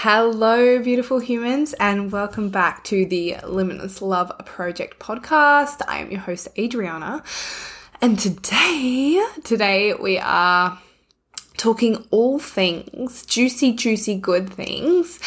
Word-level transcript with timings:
Hello, 0.00 0.78
beautiful 0.78 1.20
humans, 1.20 1.72
and 1.80 2.12
welcome 2.12 2.50
back 2.50 2.84
to 2.84 3.06
the 3.06 3.38
Limitless 3.46 4.02
Love 4.02 4.30
Project 4.44 4.98
podcast. 4.98 5.80
I 5.88 6.00
am 6.00 6.10
your 6.10 6.20
host, 6.20 6.48
Adriana, 6.58 7.24
and 8.02 8.18
today, 8.18 9.24
today 9.42 9.94
we 9.94 10.18
are 10.18 10.78
talking 11.56 12.06
all 12.10 12.38
things 12.38 13.24
juicy, 13.24 13.72
juicy, 13.72 14.16
good 14.16 14.52
things 14.52 15.18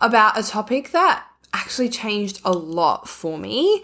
about 0.00 0.38
a 0.38 0.44
topic 0.44 0.92
that 0.92 1.26
actually 1.52 1.88
changed 1.88 2.40
a 2.44 2.52
lot 2.52 3.08
for 3.08 3.36
me 3.36 3.82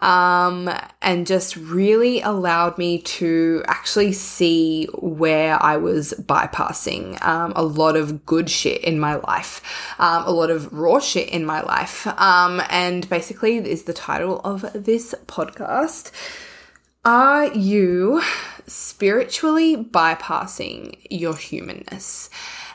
um, 0.00 0.70
and 1.02 1.26
just 1.26 1.56
really 1.56 2.20
allowed 2.20 2.78
me 2.78 3.02
to 3.02 3.62
actually 3.66 4.12
see 4.12 4.86
where 4.94 5.62
I 5.62 5.76
was 5.76 6.14
bypassing 6.18 7.22
um, 7.24 7.52
a 7.54 7.62
lot 7.62 7.96
of 7.96 8.24
good 8.24 8.50
shit 8.50 8.82
in 8.82 8.98
my 8.98 9.16
life, 9.16 9.62
um, 9.98 10.24
a 10.26 10.30
lot 10.30 10.50
of 10.50 10.72
raw 10.72 10.98
shit 10.98 11.28
in 11.28 11.44
my 11.44 11.60
life. 11.60 12.06
Um, 12.06 12.62
and 12.70 13.08
basically, 13.08 13.56
is 13.56 13.84
the 13.84 13.92
title 13.92 14.40
of 14.40 14.66
this 14.74 15.14
podcast. 15.26 16.10
Are 17.04 17.46
you 17.54 18.22
spiritually 18.66 19.76
bypassing 19.76 20.98
your 21.08 21.34
humanness? 21.34 22.28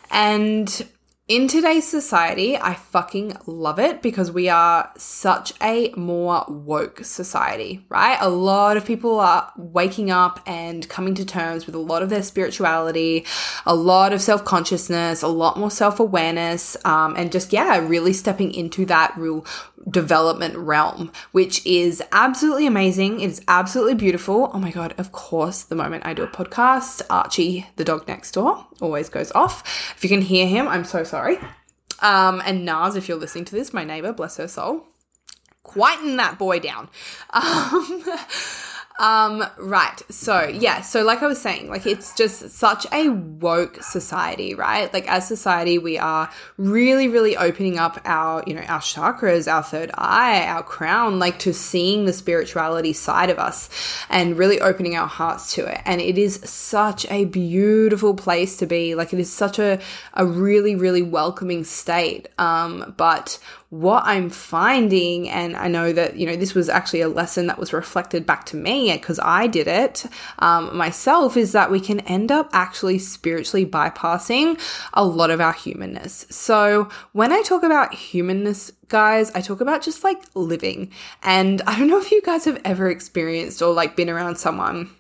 And 0.09 0.88
in 1.28 1.48
today's 1.48 1.88
society, 1.88 2.56
I 2.56 2.76
fucking 2.76 3.36
love 3.48 3.80
it 3.80 4.04
because 4.04 4.32
we 4.32 4.48
are 4.48 4.92
such 4.96 5.54
a 5.60 5.92
more 5.98 6.46
woke 6.48 7.04
society, 7.04 7.84
right? 7.90 8.16
A 8.22 8.30
lot 8.30 8.78
of 8.78 8.86
people 8.86 9.20
are 9.20 9.52
waking 9.58 10.12
up 10.12 10.40
and 10.46 10.88
coming 10.88 11.16
to 11.16 11.26
terms 11.26 11.66
with 11.66 11.74
a 11.74 11.80
lot 11.80 12.04
of 12.04 12.12
their 12.12 12.22
spirituality, 12.22 13.26
a 13.66 13.74
lot 13.74 14.14
of 14.14 14.22
self 14.22 14.46
consciousness, 14.46 15.24
a 15.24 15.28
lot 15.28 15.58
more 15.58 15.72
self 15.72 16.00
awareness, 16.00 16.78
um, 16.86 17.16
and 17.18 17.32
just, 17.32 17.52
yeah, 17.52 17.80
really 17.80 18.14
stepping 18.14 18.54
into 18.54 18.86
that 18.86 19.18
real 19.18 19.48
development 19.90 20.56
realm, 20.56 21.12
which 21.32 21.66
is 21.66 22.04
absolutely 22.12 22.67
amazing. 22.67 23.20
It 23.20 23.30
is 23.30 23.42
absolutely 23.48 23.95
beautiful. 23.95 24.52
Oh 24.54 24.60
my 24.60 24.72
God, 24.72 24.94
of 25.00 25.12
course, 25.12 25.64
the 25.64 25.76
moment 25.76 26.06
I 26.06 26.14
do 26.14 26.23
a 26.23 26.28
podcast, 26.28 27.02
Archie, 27.10 27.66
the 27.78 27.84
dog 27.84 28.08
next 28.08 28.32
door, 28.32 28.66
always 28.82 29.10
goes 29.10 29.32
off. 29.32 29.94
If 29.95 30.04
you 30.04 30.10
can 30.10 30.22
hear 30.22 30.48
him, 30.48 30.67
I'm 30.67 30.84
so 30.84 31.04
sorry. 31.04 31.14
Um, 32.02 32.41
and 32.45 32.66
Naz, 32.66 32.95
if 32.95 33.08
you're 33.08 33.17
listening 33.17 33.45
to 33.45 33.55
this, 33.55 33.73
my 33.73 33.83
neighbor, 33.83 34.11
bless 34.11 34.38
her 34.38 34.47
soul, 34.47 34.85
quieting 35.63 36.17
that 36.17 36.38
boy 36.38 36.59
down. 36.59 36.89
Um, 37.33 38.03
um, 38.98 39.44
right. 39.58 40.02
So, 40.10 40.44
yeah. 40.46 40.80
So, 40.82 41.04
like 41.04 41.22
I 41.22 41.28
was 41.28 41.42
saying, 41.42 41.70
like 41.70 41.86
it's 41.86 42.16
just 42.16 42.50
such 42.50 42.86
a 42.94 43.10
woke 43.10 43.84
society, 43.84 44.56
right? 44.56 44.92
Like, 44.94 45.08
as 45.10 45.28
society, 45.28 45.78
we 45.78 45.98
are 45.98 46.30
really, 46.58 47.10
really 47.10 47.36
opening 47.36 47.78
up 47.78 48.00
our, 48.06 48.42
you 48.48 48.54
know, 48.54 48.62
our 48.62 48.80
chakras, 48.80 49.52
our 49.52 49.64
third 49.64 49.92
eye, 49.96 50.46
our 50.48 50.64
crown, 50.64 51.20
like 51.20 51.40
to 51.40 51.54
seeing 51.54 52.06
the 52.06 52.14
spirituality 52.14 52.94
side 52.94 53.30
of 53.30 53.38
us 53.38 53.70
and 54.10 54.38
really 54.38 54.62
opening 54.62 54.96
our 54.96 55.08
hearts 55.08 55.54
to 55.56 55.66
it. 55.66 55.82
And 55.84 56.00
it 56.00 56.18
is 56.18 56.40
such 56.46 57.06
a 57.12 57.26
beautiful 57.26 58.14
place 58.14 58.56
to 58.58 58.66
be. 58.66 58.96
Like, 58.96 59.12
it 59.12 59.20
is 59.20 59.32
such 59.32 59.60
a, 59.60 59.80
a 60.14 60.26
really, 60.26 60.76
really 60.76 61.02
welcoming 61.02 61.66
state. 61.66 62.30
Um, 62.38 62.94
but 62.96 63.40
what 63.69 64.03
I'm 64.05 64.30
finding, 64.30 65.27
and 65.27 65.55
I 65.55 65.67
know 65.67 65.91
that, 65.91 66.17
you 66.17 66.25
know, 66.25 66.35
this 66.35 66.53
was 66.53 66.69
actually 66.69 67.02
a 67.02 67.09
lesson 67.09 67.47
that 67.47 67.58
was 67.58 67.73
reflected 67.73 68.25
back 68.25 68.45
to 68.47 68.55
me 68.55 68.94
because 68.94 69.19
I 69.19 69.47
did 69.47 69.67
it 69.67 70.05
um, 70.39 70.75
myself, 70.77 71.35
is 71.35 71.52
that 71.53 71.71
we 71.71 71.80
can 71.80 71.99
end 72.02 72.31
up 72.31 72.49
actually 72.53 72.99
spiritually 72.99 73.66
bypassing 73.66 74.59
a 74.93 75.03
lot 75.03 75.31
of 75.31 75.41
our 75.41 75.53
humanness. 75.53 76.25
So 76.30 76.89
when 77.13 77.31
I 77.31 77.41
talk 77.41 77.63
about 77.63 77.93
humanness, 77.93 78.71
guys, 78.88 79.31
I 79.31 79.41
talk 79.41 79.61
about 79.61 79.81
just 79.81 80.03
like 80.03 80.21
living. 80.36 80.91
And 81.23 81.61
I 81.66 81.77
don't 81.77 81.88
know 81.88 81.99
if 81.99 82.11
you 82.11 82.21
guys 82.21 82.45
have 82.45 82.61
ever 82.63 82.89
experienced 82.89 83.61
or 83.61 83.73
like 83.73 83.95
been 83.95 84.09
around 84.09 84.38
someone 84.38 84.92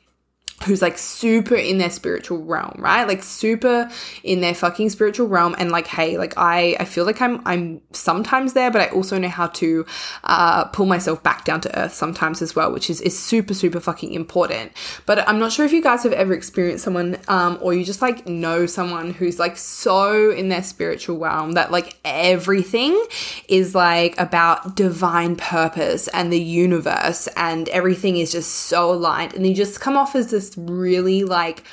who's 0.65 0.81
like 0.81 0.97
super 0.97 1.55
in 1.55 1.77
their 1.77 1.89
spiritual 1.89 2.43
realm, 2.43 2.75
right? 2.77 3.07
Like 3.07 3.23
super 3.23 3.89
in 4.23 4.41
their 4.41 4.55
fucking 4.55 4.89
spiritual 4.89 5.27
realm 5.27 5.55
and 5.57 5.71
like 5.71 5.87
hey, 5.87 6.17
like 6.17 6.33
I 6.37 6.75
I 6.79 6.85
feel 6.85 7.05
like 7.05 7.21
I'm 7.21 7.41
I'm 7.45 7.81
sometimes 7.91 8.53
there, 8.53 8.71
but 8.71 8.81
I 8.81 8.87
also 8.87 9.17
know 9.17 9.29
how 9.29 9.47
to 9.47 9.85
uh 10.23 10.65
pull 10.65 10.85
myself 10.85 11.21
back 11.23 11.45
down 11.45 11.61
to 11.61 11.79
earth 11.79 11.93
sometimes 11.93 12.41
as 12.41 12.55
well, 12.55 12.71
which 12.71 12.89
is 12.89 13.01
is 13.01 13.17
super 13.17 13.53
super 13.53 13.79
fucking 13.79 14.13
important. 14.13 14.71
But 15.05 15.27
I'm 15.27 15.39
not 15.39 15.51
sure 15.51 15.65
if 15.65 15.71
you 15.71 15.81
guys 15.81 16.03
have 16.03 16.13
ever 16.13 16.33
experienced 16.33 16.83
someone 16.83 17.17
um 17.27 17.59
or 17.61 17.73
you 17.73 17.83
just 17.85 18.01
like 18.01 18.27
know 18.27 18.65
someone 18.65 19.11
who's 19.11 19.39
like 19.39 19.57
so 19.57 20.31
in 20.31 20.49
their 20.49 20.63
spiritual 20.63 21.17
realm 21.17 21.53
that 21.53 21.71
like 21.71 21.97
everything 22.03 23.01
is 23.47 23.75
like 23.75 24.19
about 24.19 24.75
divine 24.75 25.35
purpose 25.35 26.07
and 26.09 26.31
the 26.31 26.39
universe 26.39 27.27
and 27.35 27.69
everything 27.69 28.17
is 28.17 28.31
just 28.31 28.51
so 28.51 28.91
aligned 28.91 29.33
and 29.33 29.45
you 29.45 29.53
just 29.53 29.79
come 29.79 29.97
off 29.97 30.15
as 30.15 30.31
this 30.31 30.54
really 30.57 31.23
like 31.23 31.63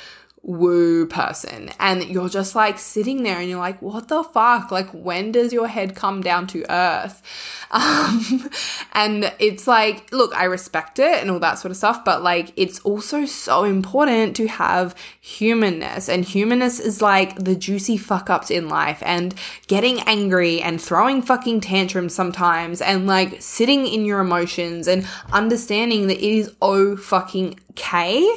woo 0.43 1.07
person. 1.07 1.71
And 1.79 2.03
you're 2.03 2.27
just 2.27 2.53
like 2.53 2.77
sitting 2.77 3.23
there 3.23 3.39
and 3.39 3.49
you're 3.49 3.59
like 3.59 3.81
what 3.81 4.09
the 4.09 4.23
fuck? 4.23 4.71
Like 4.71 4.89
when 4.89 5.31
does 5.31 5.53
your 5.53 5.69
head 5.69 5.95
come 5.95 6.21
down 6.21 6.47
to 6.47 6.65
earth? 6.69 7.21
Um 7.73 8.51
and 8.93 9.33
it's 9.39 9.65
like 9.65 10.11
look 10.11 10.35
i 10.35 10.43
respect 10.43 10.99
it 10.99 11.19
and 11.19 11.31
all 11.31 11.39
that 11.39 11.57
sort 11.57 11.71
of 11.71 11.77
stuff 11.77 12.05
but 12.05 12.21
like 12.21 12.53
it's 12.55 12.79
also 12.81 13.25
so 13.25 13.63
important 13.63 14.35
to 14.35 14.47
have 14.47 14.93
humanness. 15.19 16.07
And 16.07 16.23
humanness 16.23 16.79
is 16.79 17.01
like 17.01 17.35
the 17.35 17.55
juicy 17.55 17.97
fuck 17.97 18.29
ups 18.29 18.51
in 18.51 18.69
life 18.69 19.01
and 19.03 19.33
getting 19.65 20.01
angry 20.01 20.61
and 20.61 20.79
throwing 20.79 21.23
fucking 21.23 21.61
tantrums 21.61 22.13
sometimes 22.13 22.79
and 22.79 23.07
like 23.07 23.41
sitting 23.41 23.87
in 23.87 24.05
your 24.05 24.19
emotions 24.19 24.87
and 24.87 25.07
understanding 25.31 26.05
that 26.07 26.17
it 26.17 26.23
is 26.23 26.53
oh 26.61 26.95
fucking 26.95 27.59
okay 27.73 28.27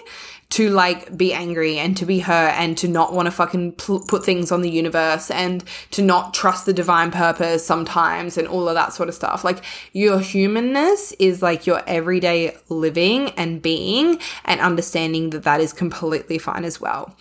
to 0.48 0.70
like 0.70 1.16
be 1.16 1.32
angry 1.32 1.78
and 1.78 1.96
to 1.96 2.06
be 2.06 2.20
hurt 2.20 2.52
and 2.56 2.78
to 2.78 2.88
not 2.88 3.12
want 3.12 3.26
to 3.26 3.30
fucking 3.30 3.72
pl- 3.72 4.04
put 4.06 4.24
things 4.24 4.52
on 4.52 4.62
the 4.62 4.70
universe 4.70 5.30
and 5.30 5.64
to 5.90 6.02
not 6.02 6.32
trust 6.34 6.66
the 6.66 6.72
divine 6.72 7.10
purpose 7.10 7.66
sometimes 7.66 8.38
and 8.38 8.46
all 8.46 8.68
of 8.68 8.74
that 8.74 8.92
sort 8.92 9.08
of 9.08 9.14
stuff. 9.14 9.44
Like 9.44 9.64
your 9.92 10.20
humanness 10.20 11.12
is 11.18 11.42
like 11.42 11.66
your 11.66 11.82
everyday 11.86 12.56
living 12.68 13.30
and 13.30 13.60
being 13.60 14.20
and 14.44 14.60
understanding 14.60 15.30
that 15.30 15.42
that 15.42 15.60
is 15.60 15.72
completely 15.72 16.38
fine 16.38 16.64
as 16.64 16.80
well. 16.80 17.16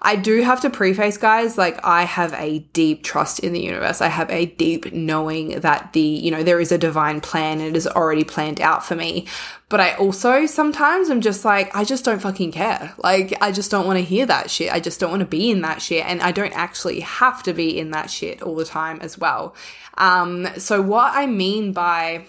I 0.00 0.16
do 0.16 0.42
have 0.42 0.60
to 0.60 0.70
preface, 0.70 1.16
guys, 1.16 1.58
like 1.58 1.84
I 1.84 2.04
have 2.04 2.32
a 2.34 2.60
deep 2.72 3.02
trust 3.02 3.40
in 3.40 3.52
the 3.52 3.60
universe. 3.60 4.00
I 4.00 4.08
have 4.08 4.30
a 4.30 4.46
deep 4.46 4.92
knowing 4.92 5.60
that 5.60 5.92
the, 5.92 6.00
you 6.00 6.30
know, 6.30 6.42
there 6.42 6.60
is 6.60 6.70
a 6.70 6.78
divine 6.78 7.20
plan 7.20 7.60
and 7.60 7.68
it 7.68 7.76
is 7.76 7.86
already 7.86 8.24
planned 8.24 8.60
out 8.60 8.84
for 8.84 8.94
me. 8.94 9.26
But 9.68 9.80
I 9.80 9.94
also 9.94 10.46
sometimes 10.46 11.10
I'm 11.10 11.20
just 11.20 11.44
like, 11.44 11.74
I 11.74 11.84
just 11.84 12.04
don't 12.04 12.20
fucking 12.20 12.52
care. 12.52 12.94
Like, 12.98 13.34
I 13.40 13.52
just 13.52 13.70
don't 13.70 13.86
want 13.86 13.98
to 13.98 14.04
hear 14.04 14.24
that 14.26 14.50
shit. 14.50 14.72
I 14.72 14.80
just 14.80 15.00
don't 15.00 15.10
want 15.10 15.20
to 15.20 15.26
be 15.26 15.50
in 15.50 15.62
that 15.62 15.82
shit. 15.82 16.06
And 16.06 16.22
I 16.22 16.32
don't 16.32 16.56
actually 16.56 17.00
have 17.00 17.42
to 17.42 17.52
be 17.52 17.78
in 17.78 17.90
that 17.90 18.10
shit 18.10 18.40
all 18.40 18.54
the 18.54 18.64
time 18.64 19.00
as 19.00 19.18
well. 19.18 19.54
Um, 19.96 20.46
so 20.58 20.80
what 20.80 21.12
I 21.14 21.26
mean 21.26 21.72
by 21.72 22.24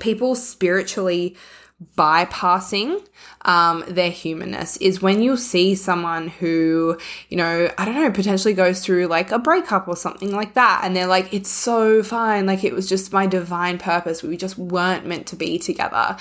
people 0.00 0.34
spiritually 0.34 1.36
bypassing 1.96 3.02
um, 3.42 3.84
their 3.88 4.10
humanness 4.10 4.76
is 4.78 5.00
when 5.00 5.22
you 5.22 5.36
see 5.36 5.74
someone 5.74 6.28
who, 6.28 6.98
you 7.30 7.36
know, 7.36 7.70
I 7.78 7.84
don't 7.84 7.94
know, 7.94 8.10
potentially 8.10 8.52
goes 8.52 8.84
through 8.84 9.06
like 9.06 9.32
a 9.32 9.38
breakup 9.38 9.88
or 9.88 9.96
something 9.96 10.30
like 10.30 10.54
that. 10.54 10.82
And 10.84 10.94
they're 10.94 11.06
like, 11.06 11.32
it's 11.32 11.50
so 11.50 12.02
fine. 12.02 12.46
Like 12.46 12.64
it 12.64 12.74
was 12.74 12.88
just 12.88 13.12
my 13.12 13.26
divine 13.26 13.78
purpose. 13.78 14.22
We 14.22 14.36
just 14.36 14.58
weren't 14.58 15.06
meant 15.06 15.26
to 15.28 15.36
be 15.36 15.58
together. 15.58 16.16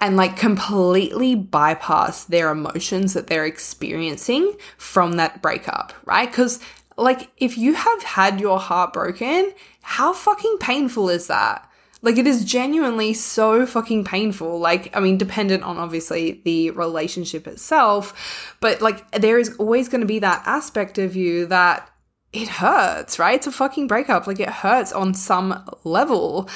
And 0.00 0.16
like 0.16 0.36
completely 0.36 1.34
bypass 1.34 2.24
their 2.24 2.50
emotions 2.50 3.14
that 3.14 3.26
they're 3.26 3.46
experiencing 3.46 4.54
from 4.76 5.12
that 5.12 5.42
breakup, 5.42 5.92
right? 6.06 6.28
Because 6.28 6.60
like 6.96 7.30
if 7.36 7.56
you 7.56 7.74
have 7.74 8.02
had 8.02 8.40
your 8.40 8.58
heart 8.58 8.92
broken, 8.92 9.52
how 9.82 10.12
fucking 10.12 10.58
painful 10.60 11.08
is 11.08 11.28
that? 11.28 11.67
Like 12.00 12.16
it 12.16 12.26
is 12.26 12.44
genuinely 12.44 13.12
so 13.14 13.66
fucking 13.66 14.04
painful. 14.04 14.58
Like, 14.58 14.96
I 14.96 15.00
mean, 15.00 15.18
dependent 15.18 15.64
on 15.64 15.78
obviously 15.78 16.40
the 16.44 16.70
relationship 16.70 17.46
itself, 17.46 18.56
but 18.60 18.80
like 18.80 19.10
there 19.12 19.38
is 19.38 19.56
always 19.56 19.88
going 19.88 20.02
to 20.02 20.06
be 20.06 20.20
that 20.20 20.42
aspect 20.46 20.98
of 20.98 21.16
you 21.16 21.46
that 21.46 21.90
it 22.32 22.48
hurts, 22.48 23.18
right? 23.18 23.36
It's 23.36 23.46
a 23.46 23.52
fucking 23.52 23.86
breakup. 23.86 24.26
Like 24.26 24.38
it 24.38 24.50
hurts 24.50 24.92
on 24.92 25.14
some 25.14 25.64
level. 25.84 26.48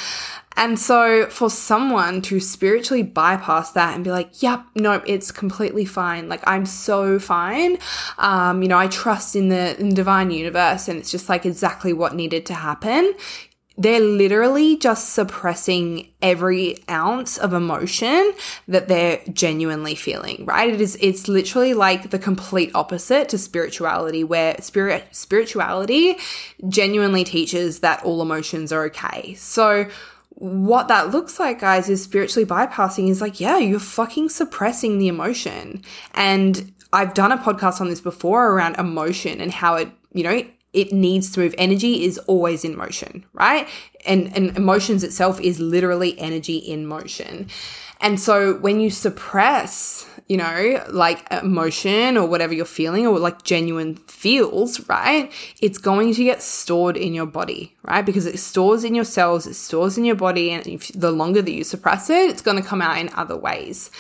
And 0.55 0.79
so 0.79 1.27
for 1.31 1.49
someone 1.49 2.21
to 2.23 2.39
spiritually 2.39 3.03
bypass 3.03 3.73
that 3.73 3.95
and 3.95 4.05
be 4.05 4.11
like, 4.11 4.43
yep, 4.43 4.65
nope 4.75 5.03
it's 5.07 5.31
completely 5.31 5.87
fine. 5.87 6.29
Like 6.29 6.43
I'm 6.47 6.67
so 6.67 7.19
fine. 7.19 7.79
Um, 8.19 8.63
you 8.63 8.69
know, 8.69 8.79
I 8.79 8.89
trust 8.89 9.35
in 9.35 9.49
the 9.49 9.79
in 9.81 9.95
divine 9.95 10.31
universe 10.31 10.89
and 10.89 10.99
it's 10.99 11.11
just 11.11 11.31
like 11.31 11.47
exactly 11.47 11.95
what 11.95 12.15
needed 12.15 12.45
to 12.47 12.55
happen 12.55 13.15
they're 13.79 14.01
literally 14.01 14.77
just 14.77 15.11
suppressing 15.11 16.09
every 16.21 16.77
ounce 16.91 17.39
of 17.39 17.53
emotion 17.53 18.33
that 18.69 18.89
they're 18.89 19.21
genuinely 19.33 19.95
feeling, 19.95 20.45
right? 20.45 20.73
It 20.73 20.81
is 20.81 20.99
it's 21.01 21.29
literally 21.29 21.75
like 21.75 22.11
the 22.11 22.19
complete 22.19 22.71
opposite 22.75 23.29
to 23.31 23.39
spirituality 23.39 24.25
where 24.25 24.61
spirit 24.61 25.05
spirituality 25.13 26.17
genuinely 26.69 27.25
teaches 27.25 27.81
that 27.81 28.05
all 28.05 28.21
emotions 28.21 28.73
are 28.73 28.85
okay. 28.85 29.35
So 29.35 29.89
what 30.35 30.89
that 30.89 31.11
looks 31.11 31.39
like, 31.39 31.61
guys, 31.61 31.89
is 31.89 32.03
spiritually 32.03 32.47
bypassing 32.47 33.09
is 33.09 33.21
like, 33.21 33.41
yeah, 33.41 33.59
you're 33.59 33.79
fucking 33.79 34.29
suppressing 34.29 34.99
the 34.99 35.09
emotion. 35.09 35.83
And 36.15 36.73
I've 36.93 37.15
done 37.15 37.33
a 37.33 37.39
podcast 37.39 37.81
on 37.81 37.89
this 37.89 38.01
before 38.01 38.53
around 38.53 38.77
emotion 38.77 39.41
and 39.41 39.53
how 39.53 39.77
it, 39.77 39.89
you 40.13 40.25
know, 40.25 40.45
it 40.73 40.93
needs 40.93 41.31
to 41.33 41.41
move. 41.41 41.55
Energy 41.59 42.05
is 42.05 42.19
always 42.19 42.65
in 42.65 42.77
motion, 42.77 43.25
right? 43.33 43.69
And, 44.07 44.35
and 44.37 44.57
emotions 44.57 45.05
itself 45.05 45.41
is 45.41 45.61
literally 45.61 46.19
energy 46.19 46.57
in 46.57 46.87
motion. 46.87 47.49
And 48.01 48.19
so 48.19 48.55
when 48.55 48.81
you 48.81 48.91
suppress, 48.91 50.07
you 50.27 50.37
know, 50.37 50.85
like 50.91 51.31
emotion 51.31 52.17
or 52.17 52.27
whatever 52.27 52.53
you're 52.53 52.65
feeling 52.65 53.07
or 53.07 53.19
like 53.19 53.45
genuine 53.45 53.95
feels, 53.95 54.89
right? 54.89 55.31
It's 55.61 55.79
going 55.79 56.15
to 56.15 56.25
get 56.25 56.43
stored 56.43 56.97
in 56.97 57.15
your 57.15 57.27
body, 57.27 57.77
right? 57.83 58.05
Because 58.05 58.27
it 58.27 58.39
stores 58.41 58.83
in 58.83 58.97
your 58.97 59.05
cells, 59.05 59.47
it 59.47 59.55
stores 59.55 59.97
in 59.97 60.05
your 60.05 60.17
body. 60.17 60.51
And 60.51 60.67
if, 60.67 60.89
the 60.89 61.13
longer 61.13 61.43
that 61.43 61.53
you 61.53 61.63
suppress 61.63 62.11
it, 62.11 62.29
it's 62.29 62.43
going 62.43 62.61
to 62.61 62.69
come 62.69 62.83
out 62.83 62.99
in 62.99 63.09
other 63.15 63.37
ways. 63.37 63.91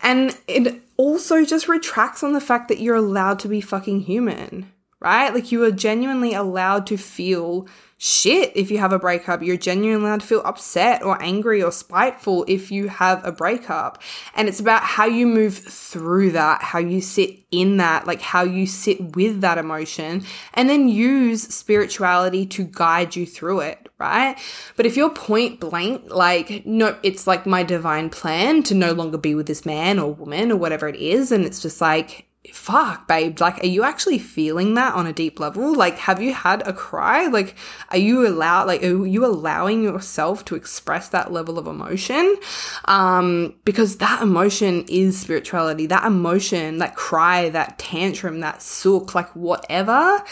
And 0.00 0.36
it 0.48 0.82
also 0.96 1.44
just 1.44 1.68
retracts 1.68 2.24
on 2.24 2.32
the 2.32 2.40
fact 2.40 2.68
that 2.68 2.80
you're 2.80 2.96
allowed 2.96 3.38
to 3.40 3.48
be 3.48 3.60
fucking 3.60 4.00
human, 4.00 4.70
right? 5.04 5.34
Like 5.34 5.52
you 5.52 5.62
are 5.62 5.70
genuinely 5.70 6.32
allowed 6.32 6.86
to 6.86 6.96
feel 6.96 7.68
shit 7.98 8.50
if 8.56 8.70
you 8.70 8.78
have 8.78 8.92
a 8.92 8.98
breakup. 8.98 9.42
You're 9.42 9.56
genuinely 9.56 10.06
allowed 10.06 10.22
to 10.22 10.26
feel 10.26 10.42
upset 10.44 11.02
or 11.02 11.22
angry 11.22 11.62
or 11.62 11.70
spiteful 11.70 12.44
if 12.48 12.72
you 12.72 12.88
have 12.88 13.24
a 13.24 13.30
breakup. 13.30 14.02
And 14.34 14.48
it's 14.48 14.60
about 14.60 14.82
how 14.82 15.04
you 15.04 15.26
move 15.26 15.56
through 15.56 16.32
that, 16.32 16.62
how 16.62 16.78
you 16.78 17.02
sit 17.02 17.38
in 17.50 17.76
that, 17.76 18.06
like 18.06 18.22
how 18.22 18.42
you 18.42 18.66
sit 18.66 19.14
with 19.14 19.42
that 19.42 19.58
emotion, 19.58 20.24
and 20.54 20.68
then 20.68 20.88
use 20.88 21.42
spirituality 21.42 22.46
to 22.46 22.64
guide 22.64 23.14
you 23.14 23.26
through 23.26 23.60
it, 23.60 23.88
right? 23.98 24.36
But 24.76 24.86
if 24.86 24.96
you're 24.96 25.10
point 25.10 25.60
blank, 25.60 26.10
like, 26.12 26.64
no, 26.66 26.98
it's 27.02 27.26
like 27.26 27.46
my 27.46 27.62
divine 27.62 28.08
plan 28.08 28.62
to 28.64 28.74
no 28.74 28.92
longer 28.92 29.18
be 29.18 29.34
with 29.34 29.46
this 29.46 29.66
man 29.66 29.98
or 29.98 30.12
woman 30.12 30.50
or 30.50 30.56
whatever 30.56 30.88
it 30.88 30.96
is, 30.96 31.30
and 31.30 31.44
it's 31.44 31.60
just 31.60 31.80
like, 31.80 32.26
fuck, 32.52 33.08
babe, 33.08 33.40
like, 33.40 33.62
are 33.64 33.68
you 33.68 33.82
actually 33.82 34.18
feeling 34.18 34.74
that 34.74 34.94
on 34.94 35.06
a 35.06 35.12
deep 35.12 35.40
level? 35.40 35.74
Like, 35.74 35.96
have 35.98 36.20
you 36.20 36.34
had 36.34 36.66
a 36.66 36.72
cry? 36.72 37.26
Like, 37.26 37.56
are 37.90 37.98
you 37.98 38.26
allowed, 38.26 38.66
like, 38.66 38.82
are 38.82 39.06
you 39.06 39.24
allowing 39.24 39.82
yourself 39.82 40.44
to 40.46 40.54
express 40.54 41.08
that 41.08 41.32
level 41.32 41.58
of 41.58 41.66
emotion? 41.66 42.36
Um, 42.84 43.54
because 43.64 43.96
that 43.98 44.22
emotion 44.22 44.84
is 44.88 45.18
spirituality. 45.18 45.86
That 45.86 46.04
emotion, 46.04 46.78
that 46.78 46.96
cry, 46.96 47.48
that 47.50 47.78
tantrum, 47.78 48.40
that 48.40 48.62
sook, 48.62 49.14
like, 49.14 49.34
whatever 49.34 50.22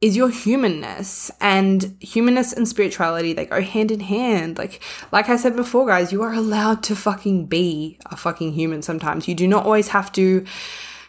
is 0.00 0.16
your 0.16 0.28
humanness 0.28 1.30
and 1.40 1.96
humanness 1.98 2.52
and 2.52 2.68
spirituality 2.68 3.32
they 3.32 3.46
go 3.46 3.62
hand 3.62 3.90
in 3.90 4.00
hand 4.00 4.58
like 4.58 4.82
like 5.12 5.30
i 5.30 5.36
said 5.36 5.56
before 5.56 5.86
guys 5.86 6.12
you 6.12 6.20
are 6.20 6.34
allowed 6.34 6.82
to 6.82 6.94
fucking 6.94 7.46
be 7.46 7.98
a 8.10 8.16
fucking 8.16 8.52
human 8.52 8.82
sometimes 8.82 9.26
you 9.26 9.34
do 9.34 9.48
not 9.48 9.64
always 9.64 9.88
have 9.88 10.12
to 10.12 10.44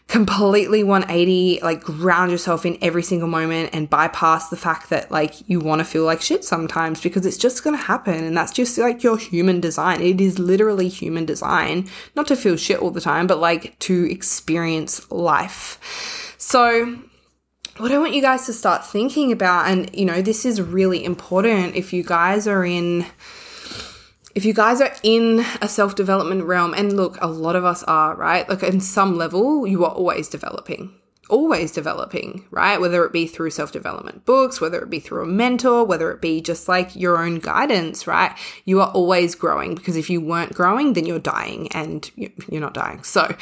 completely 0.08 0.84
180, 0.84 1.60
like 1.64 1.82
ground 1.82 2.32
yourself 2.32 2.66
in 2.66 2.78
every 2.82 3.02
single 3.02 3.28
moment 3.28 3.72
and 3.74 3.90
bypass 3.90 4.50
the 4.50 4.58
fact 4.58 4.90
that 4.90 5.10
like 5.10 5.48
you 5.50 5.60
want 5.60 5.80
to 5.80 5.86
feel 5.86 6.04
like 6.04 6.22
shit 6.22 6.44
sometimes 6.46 7.02
because 7.02 7.26
it's 7.26 7.38
just 7.38 7.64
going 7.64 7.76
to 7.76 7.82
happen. 7.82 8.24
And 8.24 8.38
that's 8.38 8.52
just 8.52 8.78
like 8.78 9.04
your 9.04 9.18
human 9.18 9.60
design. 9.60 10.02
It 10.02 10.22
is 10.22 10.38
literally 10.38 10.90
human 10.90 11.26
design, 11.26 11.90
not 12.16 12.28
to 12.28 12.36
feel 12.36 12.56
shit 12.56 12.80
all 12.80 12.92
the 12.92 13.02
time, 13.02 13.26
but 13.26 13.40
like 13.40 13.78
to 13.80 14.10
experience 14.12 15.12
life. 15.12 16.36
So, 16.38 17.00
what 17.78 17.92
I 17.92 17.98
want 17.98 18.14
you 18.14 18.22
guys 18.22 18.46
to 18.46 18.54
start 18.54 18.86
thinking 18.86 19.34
about, 19.34 19.68
and 19.70 19.94
you 19.94 20.06
know, 20.06 20.22
this 20.22 20.46
is 20.46 20.62
really 20.62 21.04
important 21.04 21.76
if 21.76 21.92
you 21.92 22.04
guys 22.04 22.48
are 22.48 22.64
in 22.64 23.06
if 24.36 24.44
you 24.44 24.54
guys 24.54 24.82
are 24.82 24.92
in 25.02 25.46
a 25.62 25.68
self 25.68 25.96
development 25.96 26.44
realm, 26.44 26.74
and 26.74 26.96
look, 26.96 27.18
a 27.22 27.28
lot 27.28 27.56
of 27.56 27.64
us 27.64 27.84
are, 27.84 28.16
right? 28.16 28.48
Like, 28.48 28.64
in 28.64 28.82
some 28.82 29.18
level, 29.18 29.66
you 29.66 29.86
are 29.86 29.92
always 29.92 30.28
developing, 30.28 30.94
always 31.30 31.72
developing, 31.72 32.46
right? 32.52 32.80
Whether 32.80 33.06
it 33.06 33.14
be 33.14 33.28
through 33.28 33.52
self 33.52 33.72
development 33.72 34.26
books, 34.26 34.60
whether 34.60 34.82
it 34.82 34.90
be 34.90 35.00
through 35.00 35.24
a 35.24 35.28
mentor, 35.28 35.86
whether 35.86 36.12
it 36.12 36.22
be 36.22 36.42
just 36.42 36.68
like 36.68 36.96
your 36.98 37.18
own 37.18 37.40
guidance, 37.40 38.08
right? 38.08 38.38
You 38.66 38.82
are 38.82 38.92
always 38.92 39.36
growing 39.36 39.74
because 39.74 39.96
if 39.96 40.10
you 40.10 40.20
weren't 40.20 40.54
growing, 40.54 40.94
then 40.94 41.06
you're 41.06 41.18
dying 41.18 41.70
and 41.70 42.12
you're 42.18 42.62
not 42.62 42.74
dying. 42.74 43.04
So, 43.04 43.34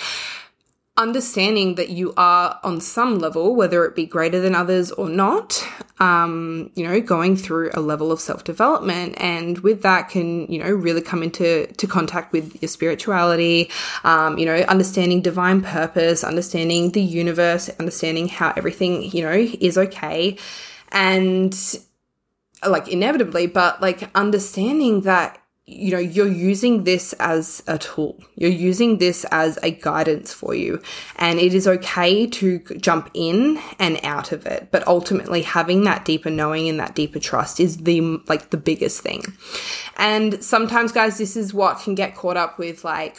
understanding 0.96 1.74
that 1.76 1.90
you 1.90 2.14
are 2.18 2.60
on 2.64 2.80
some 2.80 3.18
level, 3.18 3.56
whether 3.56 3.84
it 3.86 3.96
be 3.96 4.06
greater 4.06 4.40
than 4.40 4.54
others 4.54 4.92
or 4.92 5.10
not, 5.10 5.66
um, 6.00 6.70
you 6.76 6.88
know, 6.88 7.02
going 7.02 7.36
through 7.36 7.72
a 7.74 7.80
level 7.80 8.12
of 8.12 8.20
self 8.20 8.44
development. 8.44 9.16
And 9.18 9.58
with 9.60 9.82
that 9.82 10.10
can, 10.10 10.46
you 10.52 10.60
know, 10.60 10.70
really 10.70 11.02
come 11.02 11.24
into 11.24 11.66
to 11.66 11.88
contact 11.88 12.32
with 12.32 12.62
your 12.62 12.70
spirituality, 12.70 13.72
um, 14.04 14.38
you 14.38 14.46
know, 14.46 14.56
understanding 14.56 15.22
divine 15.22 15.62
purpose, 15.62 16.24
understanding 16.24 16.92
the 16.92 17.02
universe, 17.02 17.70
understanding 17.80 18.28
how 18.28 18.54
everything, 18.56 19.10
you 19.12 19.24
know, 19.24 19.32
is 19.32 19.78
okay. 19.78 20.38
And 20.92 21.58
like 22.68 22.88
inevitably, 22.88 23.48
but 23.48 23.82
like 23.82 24.10
understanding 24.16 25.02
that 25.02 25.43
you 25.66 25.92
know, 25.92 26.00
you're 26.00 26.28
using 26.28 26.84
this 26.84 27.14
as 27.14 27.64
a 27.68 27.78
tool. 27.78 28.22
You're 28.36 28.52
using 28.52 28.98
this 28.98 29.26
as 29.32 29.58
a 29.64 29.72
guidance 29.72 30.34
for 30.34 30.54
you. 30.54 30.82
And 31.16 31.40
it 31.40 31.54
is 31.54 31.68
okay 31.68 32.28
to 32.28 32.60
jump 32.60 33.10
in 33.14 33.62
and 33.80 33.98
out 34.04 34.34
of 34.34 34.46
it. 34.46 34.68
But 34.72 34.86
ultimately 34.88 35.42
having 35.42 35.86
that 35.86 36.04
deeper 36.04 36.30
knowing 36.30 36.68
and 36.68 36.80
that 36.82 36.96
deeper 36.96 37.20
trust 37.20 37.62
is 37.62 37.78
the, 37.78 38.02
like 38.28 38.50
the 38.50 38.58
biggest 38.58 39.02
thing. 39.02 39.24
And 39.96 40.44
sometimes 40.44 40.92
guys, 40.92 41.18
this 41.18 41.38
is 41.38 41.54
what 41.54 41.80
can 41.80 41.96
get 41.96 42.16
caught 42.16 42.36
up 42.36 42.60
with 42.60 42.84
like, 42.84 43.18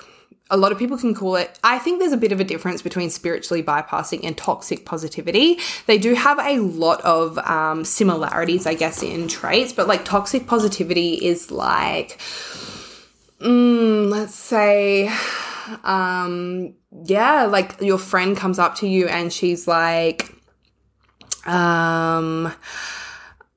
a 0.51 0.57
lot 0.57 0.73
of 0.73 0.79
people 0.79 0.99
can 0.99 1.15
call 1.15 1.37
it, 1.37 1.59
I 1.65 1.79
think 1.79 2.01
there's 2.01 2.13
a 2.13 2.19
bit 2.19 2.31
of 2.31 2.39
a 2.39 2.45
difference 2.45 2.83
between 2.83 3.09
spiritually 3.09 3.63
bypassing 3.63 4.25
and 4.25 4.37
toxic 4.37 4.85
positivity. 4.85 5.59
They 5.87 5.97
do 5.97 6.15
have 6.15 6.39
a 6.39 6.59
lot 6.59 7.01
of 7.01 7.39
um, 7.39 7.85
similarities, 7.85 8.67
I 8.67 8.75
guess, 8.75 9.03
in 9.03 9.27
traits, 9.27 9.73
but 9.73 9.89
like 9.89 10.05
toxic 10.05 10.47
positivity 10.47 11.15
is 11.15 11.51
like, 11.51 12.21
mm, 13.41 14.11
let's 14.11 14.35
say, 14.35 15.11
um, 15.83 16.75
yeah, 17.05 17.45
like 17.45 17.81
your 17.81 17.99
friend 17.99 18.37
comes 18.37 18.59
up 18.59 18.75
to 18.77 18.87
you 18.87 19.09
and 19.09 19.33
she's 19.33 19.67
like, 19.67 20.31
um, 21.47 22.53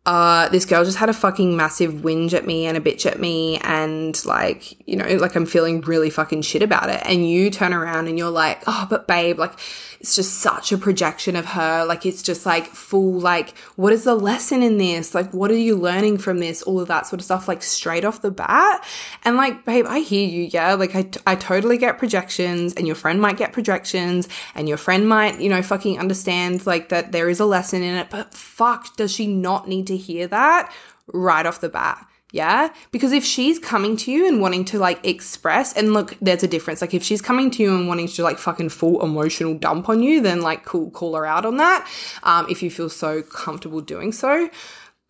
uh, 0.08 0.48
this 0.48 0.64
girl 0.64 0.86
just 0.86 0.98
had 0.98 1.10
a 1.10 1.14
fucking 1.14 1.58
massive 1.58 1.96
whinge 1.96 2.34
at 2.34 2.48
me 2.48 2.66
and 2.66 2.78
a 2.78 2.80
bitch 2.80 3.06
at 3.06 3.20
me 3.20 3.58
and 3.58 4.24
like, 4.26 4.88
you 4.88 4.96
know, 4.96 5.06
like 5.18 5.36
I'm 5.36 5.46
feeling 5.46 5.82
really 5.82 6.10
fucking 6.10 6.44
shit 6.44 6.62
about 6.62 6.90
it. 6.90 7.02
And 7.04 7.30
you 7.30 7.50
turn 7.50 7.74
around 7.74 8.08
and 8.08 8.18
you're 8.18 8.32
like, 8.32 8.64
oh, 8.68 8.88
but 8.90 9.06
babe, 9.06 9.38
like, 9.38 9.52
it's 10.00 10.16
just 10.16 10.36
such 10.36 10.72
a 10.72 10.78
projection 10.78 11.36
of 11.36 11.46
her. 11.46 11.86
Like, 11.86 12.06
it's 12.06 12.22
just 12.22 12.46
like 12.46 12.68
full, 12.68 13.20
like, 13.20 13.58
what 13.76 13.94
is 13.94 14.04
the 14.04 14.16
lesson 14.16 14.64
in 14.64 14.78
this? 14.78 15.16
Like, 15.16 15.34
what 15.34 15.52
are 15.52 15.58
you 15.58 15.76
learning 15.76 16.20
from 16.20 16.40
this? 16.40 16.62
All 16.64 16.80
of 16.80 16.88
that 16.88 17.08
sort 17.08 17.20
of 17.20 17.26
stuff, 17.26 17.48
like, 17.48 17.64
straight 17.64 18.06
off 18.06 18.22
the 18.22 18.32
bat. 18.32 18.86
And 19.24 19.38
like, 19.38 19.66
babe, 19.66 19.86
I 19.88 20.00
hear 20.00 20.28
you. 20.28 20.44
Yeah. 20.44 20.74
Like, 20.76 20.96
I, 20.96 21.10
I 21.26 21.36
totally 21.36 21.78
get 21.78 21.98
projections, 21.98 22.74
and 22.74 22.86
your 22.86 22.96
friend 22.96 23.22
might 23.22 23.38
get 23.38 23.54
projections, 23.54 24.28
and 24.56 24.68
your 24.68 24.78
friend 24.78 25.08
might, 25.08 25.40
you 25.40 25.50
know, 25.50 25.62
fucking 25.62 26.00
understand, 26.00 26.66
like, 26.66 26.90
that 26.90 27.12
there 27.12 27.30
is 27.30 27.40
a 27.40 27.46
lesson 27.46 27.84
in 27.84 27.96
it. 27.96 28.10
But 28.10 28.34
fuck, 28.34 28.96
does 28.98 29.12
she 29.12 29.28
not 29.28 29.68
need 29.68 29.88
to 29.88 29.98
hear 29.98 30.28
that 30.28 30.74
right 31.14 31.46
off 31.46 31.62
the 31.62 31.70
bat? 31.70 32.06
Yeah. 32.34 32.74
Because 32.92 33.14
if 33.14 33.24
she's 33.24 33.58
coming 33.58 33.96
to 33.98 34.12
you 34.12 34.28
and 34.28 34.42
wanting 34.42 34.66
to 34.66 34.80
like 34.80 35.06
express, 35.06 35.74
and 35.74 35.94
look, 35.94 36.18
there's 36.22 36.44
a 36.44 36.48
difference. 36.48 36.82
Like 36.82 36.94
if 36.94 37.04
she's 37.04 37.22
coming 37.22 37.50
to 37.52 37.64
you 37.64 37.74
and 37.74 37.88
wanting 37.88 38.08
to 38.10 38.24
like 38.24 38.38
fucking 38.38 38.70
full 38.70 39.04
emotional 39.04 39.54
dump 39.54 39.88
on 39.88 40.04
you, 40.04 40.20
then 40.22 40.42
like 40.42 40.66
cool, 40.66 40.92
call 40.92 41.16
her 41.16 41.26
out 41.26 41.46
on 41.46 41.58
that. 41.58 41.88
Um, 42.24 42.46
if 42.50 42.62
you 42.62 42.70
feel 42.70 42.90
so 42.90 43.22
comfortable 43.22 43.80
doing 43.80 44.12
so. 44.12 44.50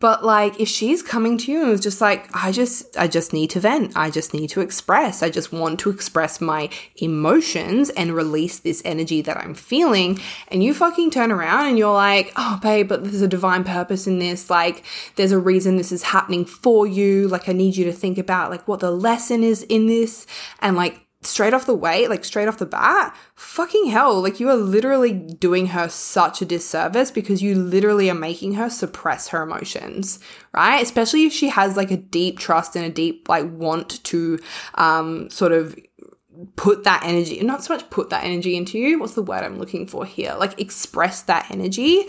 But 0.00 0.24
like 0.24 0.60
if 0.60 0.68
she's 0.68 1.02
coming 1.02 1.36
to 1.38 1.50
you 1.50 1.62
and 1.62 1.70
was 1.70 1.80
just 1.80 2.00
like, 2.00 2.28
I 2.32 2.52
just 2.52 2.96
I 2.96 3.08
just 3.08 3.32
need 3.32 3.50
to 3.50 3.60
vent. 3.60 3.96
I 3.96 4.10
just 4.10 4.32
need 4.32 4.48
to 4.50 4.60
express. 4.60 5.24
I 5.24 5.28
just 5.28 5.52
want 5.52 5.80
to 5.80 5.90
express 5.90 6.40
my 6.40 6.70
emotions 6.96 7.90
and 7.90 8.14
release 8.14 8.60
this 8.60 8.80
energy 8.84 9.22
that 9.22 9.36
I'm 9.36 9.54
feeling. 9.54 10.20
And 10.48 10.62
you 10.62 10.72
fucking 10.72 11.10
turn 11.10 11.32
around 11.32 11.66
and 11.66 11.78
you're 11.78 11.92
like, 11.92 12.32
oh 12.36 12.60
babe, 12.62 12.88
but 12.88 13.02
there's 13.02 13.22
a 13.22 13.28
divine 13.28 13.64
purpose 13.64 14.06
in 14.06 14.20
this. 14.20 14.48
Like 14.48 14.84
there's 15.16 15.32
a 15.32 15.38
reason 15.38 15.76
this 15.76 15.90
is 15.90 16.04
happening 16.04 16.44
for 16.44 16.86
you. 16.86 17.26
Like 17.26 17.48
I 17.48 17.52
need 17.52 17.76
you 17.76 17.84
to 17.86 17.92
think 17.92 18.18
about 18.18 18.52
like 18.52 18.68
what 18.68 18.78
the 18.78 18.92
lesson 18.92 19.42
is 19.42 19.64
in 19.64 19.88
this 19.88 20.28
and 20.60 20.76
like 20.76 21.07
straight 21.28 21.54
off 21.54 21.66
the 21.66 21.74
way, 21.74 22.08
like 22.08 22.24
straight 22.24 22.48
off 22.48 22.58
the 22.58 22.66
bat, 22.66 23.16
fucking 23.34 23.86
hell, 23.86 24.20
like 24.20 24.40
you 24.40 24.48
are 24.48 24.56
literally 24.56 25.12
doing 25.12 25.66
her 25.68 25.88
such 25.88 26.42
a 26.42 26.46
disservice 26.46 27.10
because 27.10 27.42
you 27.42 27.54
literally 27.54 28.10
are 28.10 28.14
making 28.14 28.54
her 28.54 28.70
suppress 28.70 29.28
her 29.28 29.42
emotions, 29.42 30.18
right? 30.52 30.82
Especially 30.82 31.24
if 31.26 31.32
she 31.32 31.48
has 31.48 31.76
like 31.76 31.90
a 31.90 31.96
deep 31.96 32.38
trust 32.38 32.74
and 32.76 32.84
a 32.84 32.90
deep 32.90 33.28
like 33.28 33.50
want 33.52 34.02
to 34.04 34.38
um 34.74 35.28
sort 35.30 35.52
of 35.52 35.76
put 36.56 36.84
that 36.84 37.02
energy, 37.04 37.40
not 37.40 37.64
so 37.64 37.74
much 37.74 37.88
put 37.90 38.10
that 38.10 38.24
energy 38.24 38.56
into 38.56 38.78
you, 38.78 38.98
what's 38.98 39.14
the 39.14 39.22
word 39.22 39.42
I'm 39.42 39.58
looking 39.58 39.86
for 39.86 40.04
here? 40.04 40.34
Like 40.38 40.60
express 40.60 41.22
that 41.22 41.50
energy, 41.50 42.04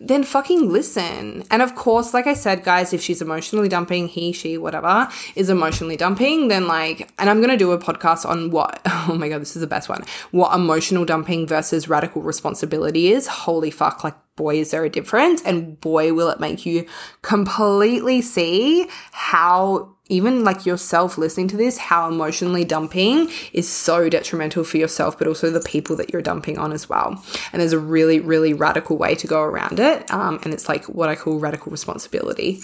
then 0.00 0.24
fucking 0.24 0.70
listen. 0.70 1.44
And 1.50 1.60
of 1.60 1.74
course, 1.74 2.14
like 2.14 2.26
I 2.26 2.32
said, 2.32 2.64
guys, 2.64 2.94
if 2.94 3.02
she's 3.02 3.20
emotionally 3.20 3.68
dumping, 3.68 4.08
he, 4.08 4.32
she, 4.32 4.56
whatever, 4.56 5.08
is 5.36 5.50
emotionally 5.50 5.96
dumping, 5.96 6.48
then 6.48 6.66
like, 6.66 7.12
and 7.18 7.28
I'm 7.28 7.40
gonna 7.40 7.58
do 7.58 7.72
a 7.72 7.78
podcast 7.78 8.26
on 8.26 8.50
what, 8.50 8.80
oh 8.86 9.14
my 9.18 9.28
god, 9.28 9.42
this 9.42 9.54
is 9.54 9.60
the 9.60 9.66
best 9.66 9.90
one, 9.90 10.02
what 10.30 10.54
emotional 10.54 11.04
dumping 11.04 11.46
versus 11.46 11.88
radical 11.88 12.22
responsibility 12.22 13.12
is. 13.12 13.26
Holy 13.26 13.70
fuck, 13.70 14.02
like, 14.02 14.16
boy, 14.36 14.58
is 14.58 14.70
there 14.70 14.84
a 14.84 14.90
difference, 14.90 15.42
and 15.42 15.78
boy, 15.80 16.14
will 16.14 16.30
it 16.30 16.40
make 16.40 16.64
you 16.64 16.86
completely 17.20 18.22
see 18.22 18.88
how 19.12 19.94
even 20.10 20.44
like 20.44 20.66
yourself 20.66 21.16
listening 21.16 21.48
to 21.48 21.56
this, 21.56 21.78
how 21.78 22.08
emotionally 22.08 22.64
dumping 22.64 23.30
is 23.52 23.68
so 23.68 24.08
detrimental 24.08 24.64
for 24.64 24.76
yourself, 24.76 25.18
but 25.18 25.26
also 25.26 25.50
the 25.50 25.60
people 25.60 25.96
that 25.96 26.12
you're 26.12 26.22
dumping 26.22 26.58
on 26.58 26.72
as 26.72 26.88
well. 26.88 27.24
And 27.52 27.60
there's 27.60 27.72
a 27.72 27.78
really, 27.78 28.20
really 28.20 28.52
radical 28.52 28.96
way 28.96 29.14
to 29.14 29.26
go 29.26 29.40
around 29.40 29.80
it. 29.80 30.10
Um, 30.10 30.40
and 30.42 30.52
it's 30.52 30.68
like 30.68 30.84
what 30.86 31.08
I 31.08 31.14
call 31.14 31.38
radical 31.38 31.70
responsibility. 31.70 32.60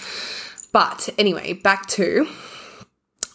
But 0.72 1.08
anyway, 1.16 1.54
back 1.54 1.86
to 1.86 2.28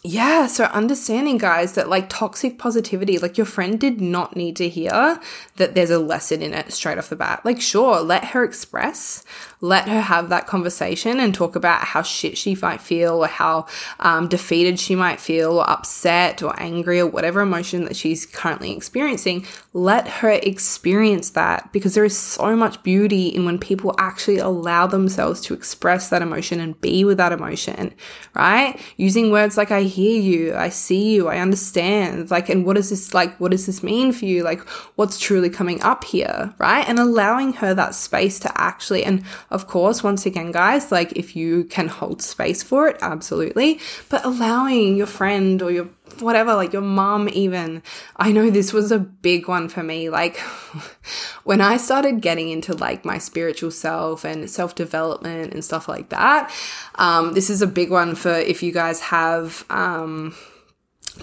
yeah, 0.04 0.48
so 0.48 0.64
understanding, 0.64 1.38
guys, 1.38 1.74
that 1.74 1.88
like 1.88 2.08
toxic 2.08 2.58
positivity, 2.58 3.18
like 3.18 3.38
your 3.38 3.44
friend 3.44 3.78
did 3.78 4.00
not 4.00 4.34
need 4.34 4.56
to 4.56 4.68
hear 4.68 5.20
that 5.56 5.76
there's 5.76 5.90
a 5.90 5.98
lesson 6.00 6.42
in 6.42 6.52
it 6.52 6.72
straight 6.72 6.98
off 6.98 7.08
the 7.08 7.14
bat. 7.14 7.44
Like, 7.44 7.60
sure, 7.60 8.00
let 8.00 8.24
her 8.24 8.42
express, 8.42 9.22
let 9.60 9.86
her 9.86 10.00
have 10.00 10.28
that 10.30 10.48
conversation 10.48 11.20
and 11.20 11.32
talk 11.32 11.54
about 11.54 11.84
how 11.84 12.02
shit 12.02 12.36
she 12.36 12.56
might 12.60 12.80
feel 12.80 13.22
or 13.22 13.28
how 13.28 13.66
um, 14.00 14.26
defeated 14.26 14.80
she 14.80 14.96
might 14.96 15.20
feel 15.20 15.58
or 15.58 15.70
upset 15.70 16.42
or 16.42 16.52
angry 16.60 16.98
or 16.98 17.06
whatever 17.06 17.40
emotion 17.40 17.84
that 17.84 17.94
she's 17.94 18.26
currently 18.26 18.72
experiencing. 18.72 19.46
Let 19.72 20.08
her 20.08 20.30
experience 20.30 21.30
that 21.30 21.72
because 21.72 21.94
there 21.94 22.04
is 22.04 22.18
so 22.18 22.56
much 22.56 22.82
beauty 22.82 23.28
in 23.28 23.44
when 23.44 23.56
people 23.56 23.94
actually 23.98 24.38
allow 24.38 24.88
themselves 24.88 25.40
to 25.42 25.54
express 25.54 26.10
that 26.10 26.22
emotion 26.22 26.58
and 26.58 26.78
be 26.80 27.04
with 27.04 27.18
that 27.18 27.30
emotion, 27.30 27.94
right? 28.34 28.80
Using 28.96 29.30
words 29.30 29.56
like, 29.56 29.70
I 29.70 29.91
hear 29.92 30.20
you, 30.20 30.54
I 30.54 30.70
see 30.70 31.14
you, 31.14 31.28
I 31.28 31.38
understand. 31.38 32.30
Like, 32.30 32.48
and 32.48 32.64
what 32.64 32.76
does 32.76 32.90
this 32.90 33.12
like, 33.14 33.38
what 33.38 33.50
does 33.50 33.66
this 33.66 33.82
mean 33.82 34.12
for 34.12 34.24
you? 34.24 34.42
Like, 34.42 34.60
what's 34.96 35.18
truly 35.18 35.50
coming 35.50 35.82
up 35.82 36.04
here, 36.04 36.54
right? 36.58 36.88
And 36.88 36.98
allowing 36.98 37.52
her 37.54 37.74
that 37.74 37.94
space 37.94 38.38
to 38.40 38.60
actually, 38.60 39.04
and 39.04 39.22
of 39.50 39.66
course, 39.66 40.02
once 40.02 40.26
again, 40.26 40.52
guys, 40.52 40.90
like 40.90 41.12
if 41.12 41.36
you 41.36 41.64
can 41.64 41.88
hold 41.88 42.22
space 42.22 42.62
for 42.62 42.88
it, 42.88 42.96
absolutely. 43.02 43.80
But 44.08 44.24
allowing 44.24 44.96
your 44.96 45.06
friend 45.06 45.60
or 45.62 45.70
your 45.70 45.88
whatever, 46.18 46.54
like 46.54 46.72
your 46.72 46.82
mom, 46.82 47.28
even. 47.30 47.82
I 48.16 48.32
know 48.32 48.50
this 48.50 48.72
was 48.72 48.92
a 48.92 48.98
big 48.98 49.48
one 49.48 49.68
for 49.68 49.82
me. 49.82 50.10
Like, 50.10 50.36
when 51.44 51.60
I 51.60 51.76
started 51.76 52.20
getting 52.20 52.50
into 52.50 52.74
like 52.74 53.04
my 53.04 53.18
spiritual 53.18 53.70
self 53.70 54.24
and 54.24 54.48
self 54.50 54.74
development 54.74 55.52
and 55.52 55.64
stuff 55.64 55.88
like 55.88 56.10
that, 56.10 56.52
um, 56.96 57.32
this 57.32 57.50
is 57.50 57.62
a 57.62 57.66
big 57.66 57.90
one 57.90 58.14
for 58.14 58.32
if 58.32 58.62
you 58.62 58.72
guys 58.72 59.00
have, 59.00 59.64
um, 59.70 60.34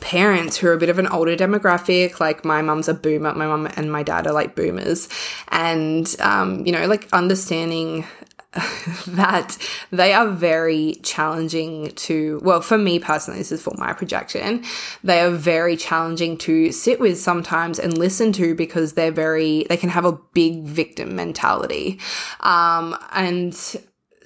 parents 0.01 0.55
who 0.55 0.67
are 0.67 0.73
a 0.73 0.77
bit 0.77 0.89
of 0.89 0.99
an 0.99 1.07
older 1.07 1.35
demographic 1.35 2.19
like 2.19 2.45
my 2.45 2.61
mum's 2.61 2.87
a 2.87 2.93
boomer 2.93 3.33
my 3.33 3.47
mum 3.47 3.67
and 3.75 3.91
my 3.91 4.03
dad 4.03 4.27
are 4.27 4.33
like 4.33 4.55
boomers 4.55 5.09
and 5.47 6.15
um, 6.19 6.63
you 6.63 6.71
know 6.71 6.85
like 6.85 7.11
understanding 7.11 8.05
that 9.07 9.57
they 9.91 10.11
are 10.11 10.27
very 10.27 10.95
challenging 11.03 11.91
to, 11.91 12.39
well, 12.43 12.61
for 12.61 12.79
me 12.79 12.97
personally, 12.97 13.39
this 13.39 13.51
is 13.51 13.61
for 13.61 13.75
my 13.77 13.93
projection, 13.93 14.63
they 15.03 15.19
are 15.19 15.29
very 15.29 15.77
challenging 15.77 16.35
to 16.35 16.71
sit 16.71 16.99
with 16.99 17.19
sometimes 17.19 17.77
and 17.77 17.95
listen 17.95 18.31
to 18.33 18.55
because 18.55 18.93
they're 18.93 19.11
very, 19.11 19.67
they 19.69 19.77
can 19.77 19.89
have 19.89 20.05
a 20.05 20.13
big 20.33 20.63
victim 20.63 21.15
mentality. 21.15 21.99
Um, 22.39 22.97
and 23.11 23.53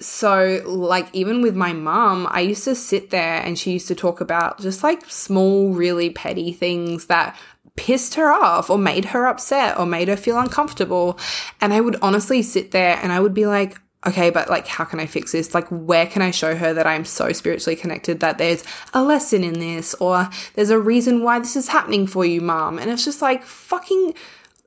so 0.00 0.62
like 0.66 1.08
even 1.12 1.40
with 1.40 1.54
my 1.54 1.72
mom 1.72 2.26
i 2.30 2.40
used 2.40 2.64
to 2.64 2.74
sit 2.74 3.10
there 3.10 3.40
and 3.42 3.58
she 3.58 3.72
used 3.72 3.88
to 3.88 3.94
talk 3.94 4.20
about 4.20 4.60
just 4.60 4.82
like 4.82 5.08
small 5.08 5.72
really 5.72 6.10
petty 6.10 6.52
things 6.52 7.06
that 7.06 7.38
pissed 7.76 8.14
her 8.14 8.30
off 8.30 8.68
or 8.68 8.76
made 8.76 9.04
her 9.04 9.26
upset 9.26 9.78
or 9.78 9.86
made 9.86 10.08
her 10.08 10.16
feel 10.16 10.38
uncomfortable 10.38 11.18
and 11.60 11.72
i 11.72 11.80
would 11.80 11.96
honestly 12.02 12.42
sit 12.42 12.72
there 12.72 12.98
and 13.02 13.12
i 13.12 13.20
would 13.20 13.34
be 13.34 13.46
like 13.46 13.80
okay, 14.06 14.30
but 14.30 14.50
like, 14.50 14.66
how 14.66 14.84
can 14.84 15.00
I 15.00 15.06
fix 15.06 15.32
this? 15.32 15.54
Like, 15.54 15.68
where 15.68 16.06
can 16.06 16.22
I 16.22 16.30
show 16.30 16.54
her 16.54 16.74
that 16.74 16.86
I'm 16.86 17.04
so 17.04 17.32
spiritually 17.32 17.76
connected 17.76 18.20
that 18.20 18.38
there's 18.38 18.64
a 18.92 19.02
lesson 19.02 19.44
in 19.44 19.54
this 19.54 19.94
or 19.94 20.28
there's 20.54 20.70
a 20.70 20.78
reason 20.78 21.22
why 21.22 21.38
this 21.38 21.56
is 21.56 21.68
happening 21.68 22.06
for 22.06 22.24
you, 22.24 22.40
mom? 22.40 22.78
And 22.78 22.90
it's 22.90 23.04
just 23.04 23.22
like, 23.22 23.44
fucking 23.44 24.14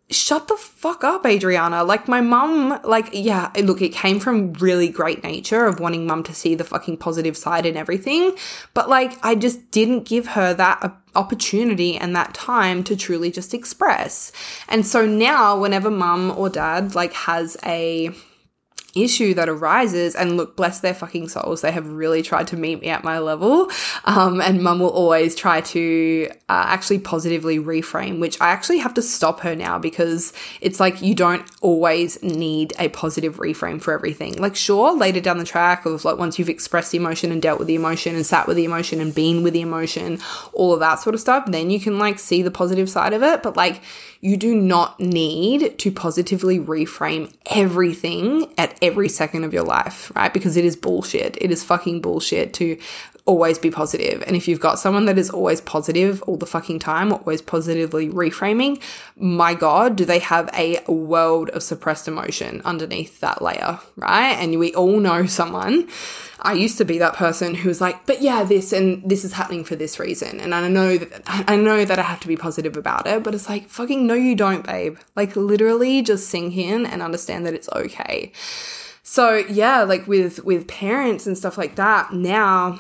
shut 0.10 0.48
the 0.48 0.56
fuck 0.56 1.04
up, 1.04 1.26
Adriana. 1.26 1.84
Like, 1.84 2.08
my 2.08 2.22
mum, 2.22 2.80
like, 2.84 3.10
yeah, 3.12 3.52
look, 3.62 3.82
it 3.82 3.90
came 3.90 4.20
from 4.20 4.54
really 4.54 4.88
great 4.88 5.24
nature 5.24 5.66
of 5.66 5.80
wanting 5.80 6.08
mum 6.08 6.24
to 6.24 6.34
see 6.34 6.56
the 6.56 6.64
fucking 6.64 6.98
positive 6.98 7.36
side 7.36 7.66
and 7.66 7.78
everything. 7.78 8.36
But 8.74 8.90
like, 8.90 9.18
I 9.24 9.36
just 9.36 9.70
didn't 9.72 10.04
give 10.06 10.28
her 10.28 10.54
that 10.54 10.96
opportunity 11.16 11.98
and 11.98 12.16
that 12.16 12.34
time 12.34 12.84
to 12.86 12.96
truly 12.96 13.32
just 13.32 13.54
express. 13.54 14.32
And 14.70 14.86
so 14.86 15.06
now, 15.06 15.60
whenever 15.60 15.92
mum 15.92 16.32
or 16.38 16.50
dad 16.50 16.96
like 16.96 17.14
has 17.14 17.58
a 17.66 18.12
issue 19.04 19.34
that 19.34 19.50
arises 19.50 20.16
and 20.16 20.38
look 20.38 20.56
bless 20.56 20.80
their 20.80 20.94
fucking 20.94 21.28
souls 21.30 21.62
they 21.62 21.72
have 21.72 21.88
really 21.88 22.22
tried 22.22 22.48
to 22.48 22.58
meet 22.58 22.82
me 22.82 22.90
at 22.90 23.04
my 23.04 23.20
level. 23.20 23.70
Um, 24.06 24.42
and 24.42 24.64
mum 24.64 24.80
will 24.80 24.90
always 24.90 25.36
try 25.36 25.62
to 25.62 26.28
uh, 26.50 26.66
actually 26.68 27.00
positively 27.00 27.60
reframe 27.60 28.20
which 28.20 28.40
i 28.42 28.50
actually 28.50 28.78
have 28.78 28.94
to 28.94 29.02
stop 29.02 29.42
her 29.42 29.56
now 29.56 29.78
because 29.78 30.34
it's 30.62 30.80
like 30.80 31.02
you 31.02 31.14
don't 31.14 31.46
always 31.62 32.22
need 32.24 32.74
a 32.80 32.90
positive 32.90 33.38
reframe 33.38 33.82
for 33.82 33.94
everything. 33.94 34.38
Like 34.38 34.56
sure 34.56 34.96
later 34.96 35.20
down 35.20 35.38
the 35.38 35.46
track 35.46 35.86
of 35.86 36.06
like 36.06 36.18
once 36.18 36.38
you've 36.38 36.50
expressed 36.50 36.92
the 36.92 36.98
emotion 36.98 37.32
and 37.32 37.42
dealt 37.42 37.60
with 37.60 37.68
the 37.68 37.76
emotion 37.76 38.16
and 38.16 38.26
sat 38.26 38.48
with 38.48 38.58
the 38.58 38.66
emotion 38.66 39.00
and 39.00 39.14
been 39.14 39.44
with 39.44 39.54
the 39.54 39.62
emotion 39.62 40.20
all 40.54 40.74
of 40.74 40.80
that 40.80 40.96
sort 40.96 41.14
of 41.14 41.22
stuff 41.22 41.46
then 41.48 41.70
you 41.70 41.80
can 41.80 42.00
like 42.00 42.20
see 42.20 42.42
the 42.42 42.52
positive 42.52 42.90
side 42.90 43.14
of 43.14 43.24
it. 43.24 43.44
But 43.44 43.58
like 43.58 43.82
you 44.20 44.38
do 44.38 44.56
not 44.56 45.00
need 45.00 45.78
to 45.80 45.92
positively 45.92 46.60
reframe 46.60 47.34
everything 47.46 48.52
at 48.58 48.78
every 48.82 49.10
second 49.10 49.44
of 49.44 49.54
your 49.54 49.64
life, 49.64 50.12
right? 50.16 50.34
Because 50.34 50.58
it 50.58 50.66
is 50.66 50.76
bullshit. 50.76 51.38
It 51.40 51.52
is 51.52 51.64
fucking 51.64 52.02
bullshit 52.02 52.54
to 52.56 52.78
always 53.28 53.60
be 53.60 53.70
positive. 53.70 54.24
And 54.26 54.36
if 54.36 54.48
you've 54.48 54.60
got 54.60 54.80
someone 54.80 55.06
that 55.06 55.18
is 55.18 55.30
always 55.30 55.62
positive 55.62 56.24
all 56.24 56.38
the 56.38 56.46
fucking 56.46 56.80
time, 56.80 57.14
always 57.14 57.42
positively 57.42 58.10
reframing, 58.10 58.82
my 59.16 59.54
God, 59.54 59.96
do 59.96 60.06
they 60.06 60.20
have 60.20 60.50
a 60.54 60.84
world 60.92 61.50
of 61.50 61.62
suppressed 61.62 62.08
emotion 62.08 62.62
underneath 62.66 63.20
that 63.20 63.42
layer, 63.42 63.80
right? 63.96 64.34
And 64.34 64.58
we 64.58 64.74
all 64.74 65.00
know 65.00 65.26
someone 65.26 65.88
I 66.40 66.54
used 66.54 66.78
to 66.78 66.86
be 66.86 67.00
that 67.00 67.16
person 67.16 67.56
who 67.56 67.68
was 67.68 67.82
like, 67.82 68.06
but 68.06 68.22
yeah, 68.22 68.44
this 68.44 68.72
and 68.72 69.08
this 69.10 69.26
is 69.26 69.34
happening 69.34 69.64
for 69.64 69.76
this 69.76 70.00
reason. 70.00 70.40
And 70.40 70.54
I 70.54 70.68
know 70.68 70.98
that 70.98 71.22
I 71.26 71.56
know 71.56 71.84
that 71.84 71.98
I 71.98 72.04
have 72.04 72.20
to 72.22 72.28
be 72.28 72.38
positive 72.38 72.78
about 72.78 73.08
it, 73.08 73.24
but 73.24 73.34
it's 73.34 73.50
like, 73.50 73.70
fucking 73.70 74.06
no, 74.06 74.14
you 74.14 74.36
don't, 74.36 74.66
babe. 74.66 74.98
Like 75.16 75.36
literally 75.36 76.02
just 76.04 76.30
sink 76.30 76.56
in 76.56 76.86
and 76.86 77.02
understand 77.02 77.46
that 77.46 77.54
it's 77.54 77.70
okay. 77.70 78.32
So 79.04 79.38
yeah, 79.38 79.84
like 79.84 80.08
with 80.08 80.44
with 80.44 80.68
parents 80.68 81.26
and 81.26 81.38
stuff 81.38 81.58
like 81.58 81.76
that, 81.76 82.14
now 82.14 82.80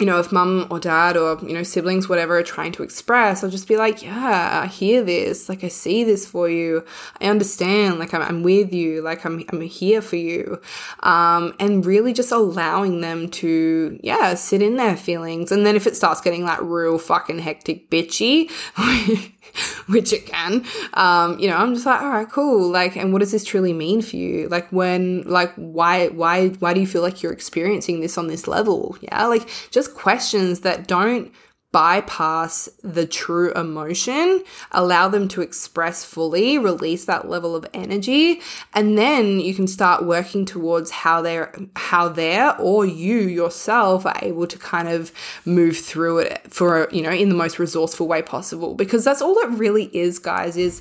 you 0.00 0.06
know, 0.06 0.18
if 0.18 0.32
mum 0.32 0.66
or 0.70 0.80
dad 0.80 1.16
or, 1.16 1.38
you 1.40 1.54
know, 1.54 1.62
siblings, 1.62 2.08
whatever, 2.08 2.38
are 2.38 2.42
trying 2.42 2.72
to 2.72 2.82
express, 2.82 3.44
I'll 3.44 3.50
just 3.50 3.68
be 3.68 3.76
like, 3.76 4.02
yeah, 4.02 4.62
I 4.64 4.66
hear 4.66 5.04
this. 5.04 5.48
Like, 5.48 5.62
I 5.62 5.68
see 5.68 6.02
this 6.02 6.26
for 6.26 6.48
you. 6.48 6.84
I 7.20 7.26
understand. 7.26 8.00
Like, 8.00 8.12
I'm, 8.12 8.22
I'm 8.22 8.42
with 8.42 8.72
you. 8.72 9.02
Like, 9.02 9.24
I'm, 9.24 9.44
I'm 9.50 9.60
here 9.60 10.02
for 10.02 10.16
you. 10.16 10.60
Um, 11.00 11.54
and 11.60 11.86
really 11.86 12.12
just 12.12 12.32
allowing 12.32 13.02
them 13.02 13.28
to, 13.30 14.00
yeah, 14.02 14.34
sit 14.34 14.62
in 14.62 14.76
their 14.76 14.96
feelings. 14.96 15.52
And 15.52 15.64
then 15.64 15.76
if 15.76 15.86
it 15.86 15.94
starts 15.94 16.20
getting 16.20 16.44
like 16.44 16.60
real 16.60 16.98
fucking 16.98 17.38
hectic 17.38 17.88
bitchy, 17.88 18.50
which 19.86 20.12
it 20.12 20.26
can, 20.26 20.64
um, 20.94 21.38
you 21.38 21.48
know, 21.48 21.56
I'm 21.56 21.74
just 21.74 21.86
like, 21.86 22.00
all 22.00 22.10
right, 22.10 22.28
cool. 22.28 22.68
Like, 22.70 22.96
and 22.96 23.12
what 23.12 23.20
does 23.20 23.32
this 23.32 23.44
truly 23.44 23.72
mean 23.72 24.02
for 24.02 24.16
you? 24.16 24.48
Like, 24.48 24.68
when, 24.70 25.22
like, 25.22 25.52
why, 25.54 26.08
why, 26.08 26.48
why 26.48 26.74
do 26.74 26.80
you 26.80 26.86
feel 26.86 27.02
like 27.02 27.22
you're 27.22 27.32
experiencing 27.32 28.00
this 28.00 28.18
on 28.18 28.26
this 28.26 28.46
level? 28.46 28.96
Yeah. 29.00 29.26
Like, 29.26 29.48
just 29.70 29.94
questions 29.94 30.60
that 30.60 30.86
don't 30.86 31.32
bypass 31.74 32.68
the 32.84 33.04
true 33.04 33.52
emotion, 33.54 34.44
allow 34.70 35.08
them 35.08 35.26
to 35.26 35.42
express 35.42 36.04
fully, 36.04 36.56
release 36.56 37.06
that 37.06 37.28
level 37.28 37.56
of 37.56 37.66
energy, 37.74 38.40
and 38.74 38.96
then 38.96 39.40
you 39.40 39.52
can 39.56 39.66
start 39.66 40.04
working 40.04 40.44
towards 40.44 40.92
how 40.92 41.20
they're 41.20 41.52
how 41.74 42.08
they're 42.08 42.56
or 42.60 42.86
you 42.86 43.16
yourself 43.22 44.06
are 44.06 44.14
able 44.22 44.46
to 44.46 44.56
kind 44.56 44.86
of 44.86 45.10
move 45.44 45.76
through 45.76 46.18
it 46.18 46.40
for 46.48 46.88
you 46.92 47.02
know 47.02 47.10
in 47.10 47.28
the 47.28 47.34
most 47.34 47.58
resourceful 47.58 48.06
way 48.06 48.22
possible 48.22 48.76
because 48.76 49.02
that's 49.02 49.20
all 49.20 49.36
it 49.38 49.50
really 49.50 49.86
is 49.86 50.20
guys 50.20 50.56
is 50.56 50.80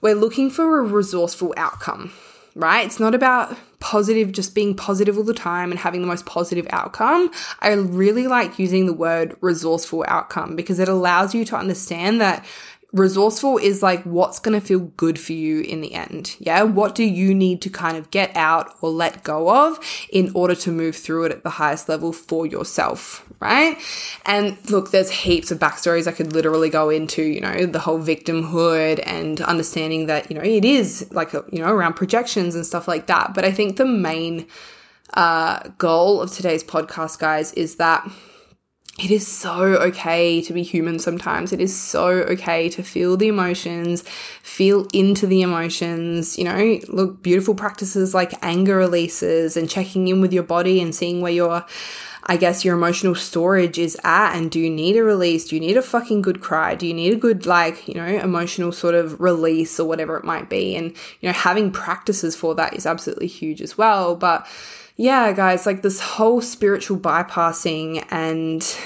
we're 0.00 0.14
looking 0.14 0.48
for 0.48 0.78
a 0.78 0.82
resourceful 0.82 1.52
outcome 1.58 2.10
right? 2.54 2.86
It's 2.86 3.00
not 3.00 3.14
about 3.14 3.56
positive, 3.82 4.30
just 4.30 4.54
being 4.54 4.74
positive 4.74 5.18
all 5.18 5.24
the 5.24 5.34
time 5.34 5.72
and 5.72 5.78
having 5.78 6.00
the 6.00 6.06
most 6.06 6.24
positive 6.24 6.66
outcome. 6.70 7.30
I 7.60 7.72
really 7.72 8.28
like 8.28 8.58
using 8.58 8.86
the 8.86 8.92
word 8.92 9.36
resourceful 9.40 10.04
outcome 10.06 10.54
because 10.54 10.78
it 10.78 10.88
allows 10.88 11.34
you 11.34 11.44
to 11.46 11.56
understand 11.56 12.20
that 12.20 12.46
resourceful 12.92 13.56
is 13.56 13.82
like 13.82 14.02
what's 14.04 14.38
going 14.38 14.58
to 14.58 14.64
feel 14.64 14.80
good 14.80 15.18
for 15.18 15.32
you 15.32 15.60
in 15.60 15.80
the 15.80 15.94
end. 15.94 16.36
Yeah. 16.38 16.62
What 16.62 16.94
do 16.94 17.04
you 17.04 17.34
need 17.34 17.62
to 17.62 17.70
kind 17.70 17.96
of 17.96 18.10
get 18.10 18.36
out 18.36 18.74
or 18.80 18.90
let 18.90 19.22
go 19.22 19.48
of 19.50 19.78
in 20.10 20.30
order 20.34 20.54
to 20.56 20.70
move 20.70 20.96
through 20.96 21.24
it 21.24 21.32
at 21.32 21.42
the 21.42 21.50
highest 21.50 21.88
level 21.88 22.12
for 22.12 22.46
yourself? 22.46 23.26
Right. 23.40 23.76
And 24.26 24.56
look, 24.70 24.90
there's 24.90 25.10
heaps 25.10 25.50
of 25.50 25.58
backstories 25.58 26.06
I 26.06 26.12
could 26.12 26.32
literally 26.32 26.70
go 26.70 26.90
into, 26.90 27.22
you 27.22 27.40
know, 27.40 27.66
the 27.66 27.80
whole 27.80 27.98
victimhood 27.98 29.02
and 29.04 29.40
understanding 29.40 30.06
that, 30.06 30.30
you 30.30 30.36
know, 30.36 30.44
it 30.44 30.64
is 30.64 31.08
like, 31.12 31.32
you 31.32 31.58
know, 31.58 31.72
around 31.72 31.94
projections 31.94 32.54
and 32.54 32.64
stuff 32.64 32.86
like 32.86 33.06
that. 33.06 33.32
But 33.34 33.44
I 33.44 33.52
think 33.52 33.78
the 33.78 33.86
main 33.86 34.46
uh, 35.14 35.68
goal 35.78 36.20
of 36.20 36.30
today's 36.30 36.62
podcast, 36.62 37.18
guys, 37.18 37.52
is 37.54 37.76
that 37.76 38.08
it 38.98 39.10
is 39.10 39.26
so 39.26 39.54
okay 39.54 40.42
to 40.42 40.52
be 40.52 40.62
human 40.62 40.98
sometimes. 40.98 41.52
It 41.52 41.62
is 41.62 41.74
so 41.74 42.08
okay 42.08 42.68
to 42.68 42.82
feel 42.82 43.16
the 43.16 43.28
emotions, 43.28 44.02
feel 44.42 44.86
into 44.92 45.26
the 45.26 45.40
emotions. 45.40 46.36
You 46.38 46.44
know, 46.44 46.78
look, 46.88 47.22
beautiful 47.22 47.54
practices 47.54 48.12
like 48.12 48.34
anger 48.42 48.76
releases 48.76 49.56
and 49.56 49.68
checking 49.68 50.08
in 50.08 50.20
with 50.20 50.32
your 50.32 50.42
body 50.42 50.80
and 50.82 50.94
seeing 50.94 51.22
where 51.22 51.32
your, 51.32 51.64
I 52.24 52.36
guess, 52.36 52.66
your 52.66 52.76
emotional 52.76 53.14
storage 53.14 53.78
is 53.78 53.96
at. 54.04 54.36
And 54.36 54.50
do 54.50 54.60
you 54.60 54.68
need 54.68 54.98
a 54.98 55.02
release? 55.02 55.48
Do 55.48 55.56
you 55.56 55.60
need 55.60 55.78
a 55.78 55.82
fucking 55.82 56.20
good 56.20 56.42
cry? 56.42 56.74
Do 56.74 56.86
you 56.86 56.92
need 56.92 57.14
a 57.14 57.16
good, 57.16 57.46
like, 57.46 57.88
you 57.88 57.94
know, 57.94 58.04
emotional 58.04 58.72
sort 58.72 58.94
of 58.94 59.18
release 59.22 59.80
or 59.80 59.88
whatever 59.88 60.18
it 60.18 60.24
might 60.24 60.50
be? 60.50 60.76
And, 60.76 60.90
you 61.20 61.30
know, 61.30 61.32
having 61.32 61.70
practices 61.70 62.36
for 62.36 62.54
that 62.56 62.74
is 62.74 62.84
absolutely 62.84 63.26
huge 63.26 63.62
as 63.62 63.78
well. 63.78 64.16
But, 64.16 64.46
yeah, 64.96 65.32
guys, 65.32 65.66
like 65.66 65.82
this 65.82 66.00
whole 66.00 66.40
spiritual 66.40 66.98
bypassing 66.98 68.04
and 68.10 68.76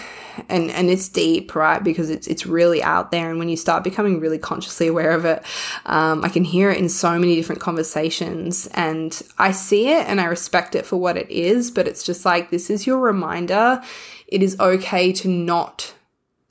and 0.48 0.70
and 0.70 0.90
it's 0.90 1.08
deep, 1.08 1.54
right? 1.54 1.82
Because 1.82 2.10
it's 2.10 2.26
it's 2.26 2.46
really 2.46 2.82
out 2.82 3.10
there, 3.10 3.30
and 3.30 3.38
when 3.38 3.48
you 3.48 3.56
start 3.56 3.84
becoming 3.84 4.20
really 4.20 4.38
consciously 4.38 4.86
aware 4.86 5.12
of 5.12 5.24
it, 5.24 5.42
um, 5.86 6.24
I 6.24 6.28
can 6.28 6.44
hear 6.44 6.70
it 6.70 6.78
in 6.78 6.88
so 6.88 7.18
many 7.18 7.36
different 7.36 7.60
conversations, 7.60 8.66
and 8.68 9.20
I 9.38 9.52
see 9.52 9.88
it 9.88 10.06
and 10.06 10.20
I 10.20 10.26
respect 10.26 10.74
it 10.74 10.86
for 10.86 10.96
what 10.96 11.16
it 11.16 11.30
is. 11.30 11.70
But 11.70 11.88
it's 11.88 12.02
just 12.02 12.24
like 12.24 12.50
this 12.50 12.70
is 12.70 12.86
your 12.86 12.98
reminder. 12.98 13.82
It 14.26 14.42
is 14.42 14.58
okay 14.58 15.12
to 15.12 15.28
not 15.28 15.94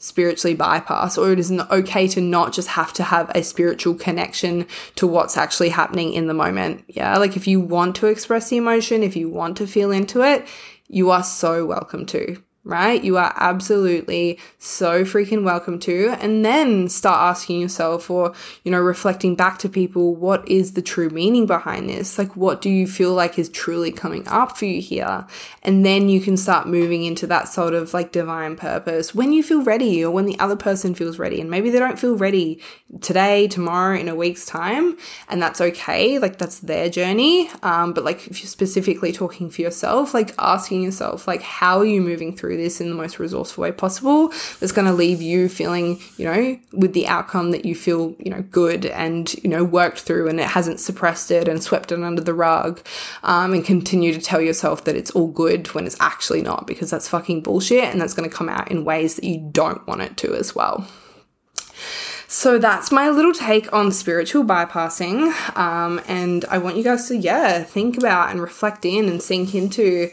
spiritually 0.05 0.55
bypass, 0.55 1.17
or 1.17 1.31
it 1.31 1.39
is 1.39 1.51
okay 1.51 2.07
to 2.07 2.21
not 2.21 2.53
just 2.53 2.69
have 2.69 2.93
to 2.93 3.03
have 3.03 3.31
a 3.33 3.43
spiritual 3.43 3.95
connection 3.95 4.67
to 4.95 5.07
what's 5.07 5.37
actually 5.37 5.69
happening 5.69 6.13
in 6.13 6.27
the 6.27 6.33
moment. 6.33 6.83
Yeah. 6.87 7.17
Like 7.17 7.35
if 7.35 7.47
you 7.47 7.59
want 7.59 7.95
to 7.97 8.07
express 8.07 8.49
the 8.49 8.57
emotion, 8.57 9.03
if 9.03 9.15
you 9.15 9.29
want 9.29 9.57
to 9.57 9.67
feel 9.67 9.91
into 9.91 10.21
it, 10.21 10.47
you 10.87 11.09
are 11.09 11.23
so 11.23 11.65
welcome 11.65 12.05
to 12.07 12.41
right? 12.65 13.03
You 13.03 13.17
are 13.17 13.31
absolutely 13.37 14.39
so 14.57 15.05
freaking 15.05 15.43
welcome 15.43 15.79
to. 15.81 16.15
And 16.19 16.43
then 16.43 16.89
start 16.89 17.19
asking 17.19 17.61
yourself 17.61 18.09
or, 18.09 18.33
you 18.63 18.71
know, 18.71 18.81
reflecting 18.81 19.35
back 19.35 19.59
to 19.59 19.69
people, 19.69 20.15
what 20.15 20.47
is 20.49 20.73
the 20.73 20.81
true 20.81 21.09
meaning 21.09 21.45
behind 21.45 21.87
this? 21.87 22.17
Like, 22.17 22.35
what 22.35 22.61
do 22.61 22.71
you 22.71 22.87
feel 22.87 23.13
like 23.13 23.37
is 23.37 23.49
truly 23.49 23.91
coming 23.91 24.27
up 24.27 24.57
for 24.57 24.65
you 24.65 24.81
here? 24.81 25.27
And 25.61 25.85
then 25.85 26.09
you 26.09 26.19
can 26.19 26.37
start 26.37 26.67
moving 26.67 27.03
into 27.03 27.27
that 27.27 27.47
sort 27.47 27.75
of 27.75 27.93
like 27.93 28.11
divine 28.11 28.55
purpose 28.55 29.13
when 29.13 29.31
you 29.31 29.43
feel 29.43 29.63
ready 29.63 30.03
or 30.03 30.09
when 30.09 30.25
the 30.25 30.39
other 30.39 30.55
person 30.55 30.95
feels 30.95 31.19
ready. 31.19 31.39
And 31.39 31.51
maybe 31.51 31.69
they 31.69 31.79
don't 31.79 31.99
feel 31.99 32.17
ready 32.17 32.61
today, 32.99 33.47
tomorrow, 33.47 33.95
in 33.95 34.09
a 34.09 34.15
week's 34.15 34.45
time. 34.45 34.97
And 35.29 35.39
that's 35.39 35.61
okay. 35.61 36.17
Like, 36.17 36.39
that's 36.39 36.59
their 36.59 36.89
journey. 36.89 37.47
Um, 37.61 37.93
but 37.93 38.03
like, 38.03 38.25
if 38.25 38.41
you're 38.41 38.47
specifically 38.47 39.11
talking 39.11 39.51
for 39.51 39.61
yourself, 39.61 40.15
like 40.15 40.33
asking 40.39 40.81
yourself, 40.81 41.27
like, 41.27 41.43
how 41.43 41.77
are 41.77 41.85
you 41.85 42.01
moving 42.01 42.35
through 42.35 42.54
through 42.55 42.63
this 42.63 42.81
in 42.81 42.89
the 42.89 42.95
most 42.95 43.19
resourceful 43.19 43.61
way 43.63 43.71
possible 43.71 44.29
that's 44.59 44.71
going 44.71 44.87
to 44.87 44.93
leave 44.93 45.21
you 45.21 45.49
feeling, 45.49 45.99
you 46.17 46.25
know, 46.25 46.57
with 46.71 46.93
the 46.93 47.07
outcome 47.07 47.51
that 47.51 47.65
you 47.65 47.75
feel, 47.75 48.15
you 48.19 48.31
know, 48.31 48.41
good 48.43 48.85
and, 48.85 49.33
you 49.43 49.49
know, 49.49 49.63
worked 49.63 49.99
through 49.99 50.29
and 50.29 50.39
it 50.39 50.47
hasn't 50.47 50.79
suppressed 50.79 51.31
it 51.31 51.47
and 51.47 51.61
swept 51.61 51.91
it 51.91 52.01
under 52.01 52.21
the 52.21 52.33
rug 52.33 52.81
um, 53.23 53.53
and 53.53 53.65
continue 53.65 54.13
to 54.13 54.21
tell 54.21 54.41
yourself 54.41 54.85
that 54.85 54.95
it's 54.95 55.11
all 55.11 55.27
good 55.27 55.67
when 55.73 55.85
it's 55.85 55.99
actually 55.99 56.41
not 56.41 56.65
because 56.65 56.89
that's 56.89 57.09
fucking 57.09 57.41
bullshit 57.41 57.83
and 57.83 57.99
that's 57.99 58.13
going 58.13 58.29
to 58.29 58.35
come 58.35 58.49
out 58.49 58.71
in 58.71 58.85
ways 58.85 59.15
that 59.15 59.25
you 59.25 59.49
don't 59.51 59.85
want 59.87 60.01
it 60.01 60.15
to 60.17 60.33
as 60.33 60.55
well. 60.55 60.87
So 62.27 62.57
that's 62.57 62.91
my 62.91 63.09
little 63.09 63.33
take 63.33 63.71
on 63.71 63.91
spiritual 63.91 64.43
bypassing. 64.43 65.31
Um, 65.55 66.01
and 66.07 66.43
I 66.45 66.57
want 66.57 66.75
you 66.75 66.83
guys 66.83 67.07
to, 67.09 67.15
yeah, 67.15 67.63
think 67.63 67.97
about 67.97 68.31
and 68.31 68.41
reflect 68.41 68.83
in 68.83 69.07
and 69.07 69.21
sink 69.21 69.53
into 69.53 70.09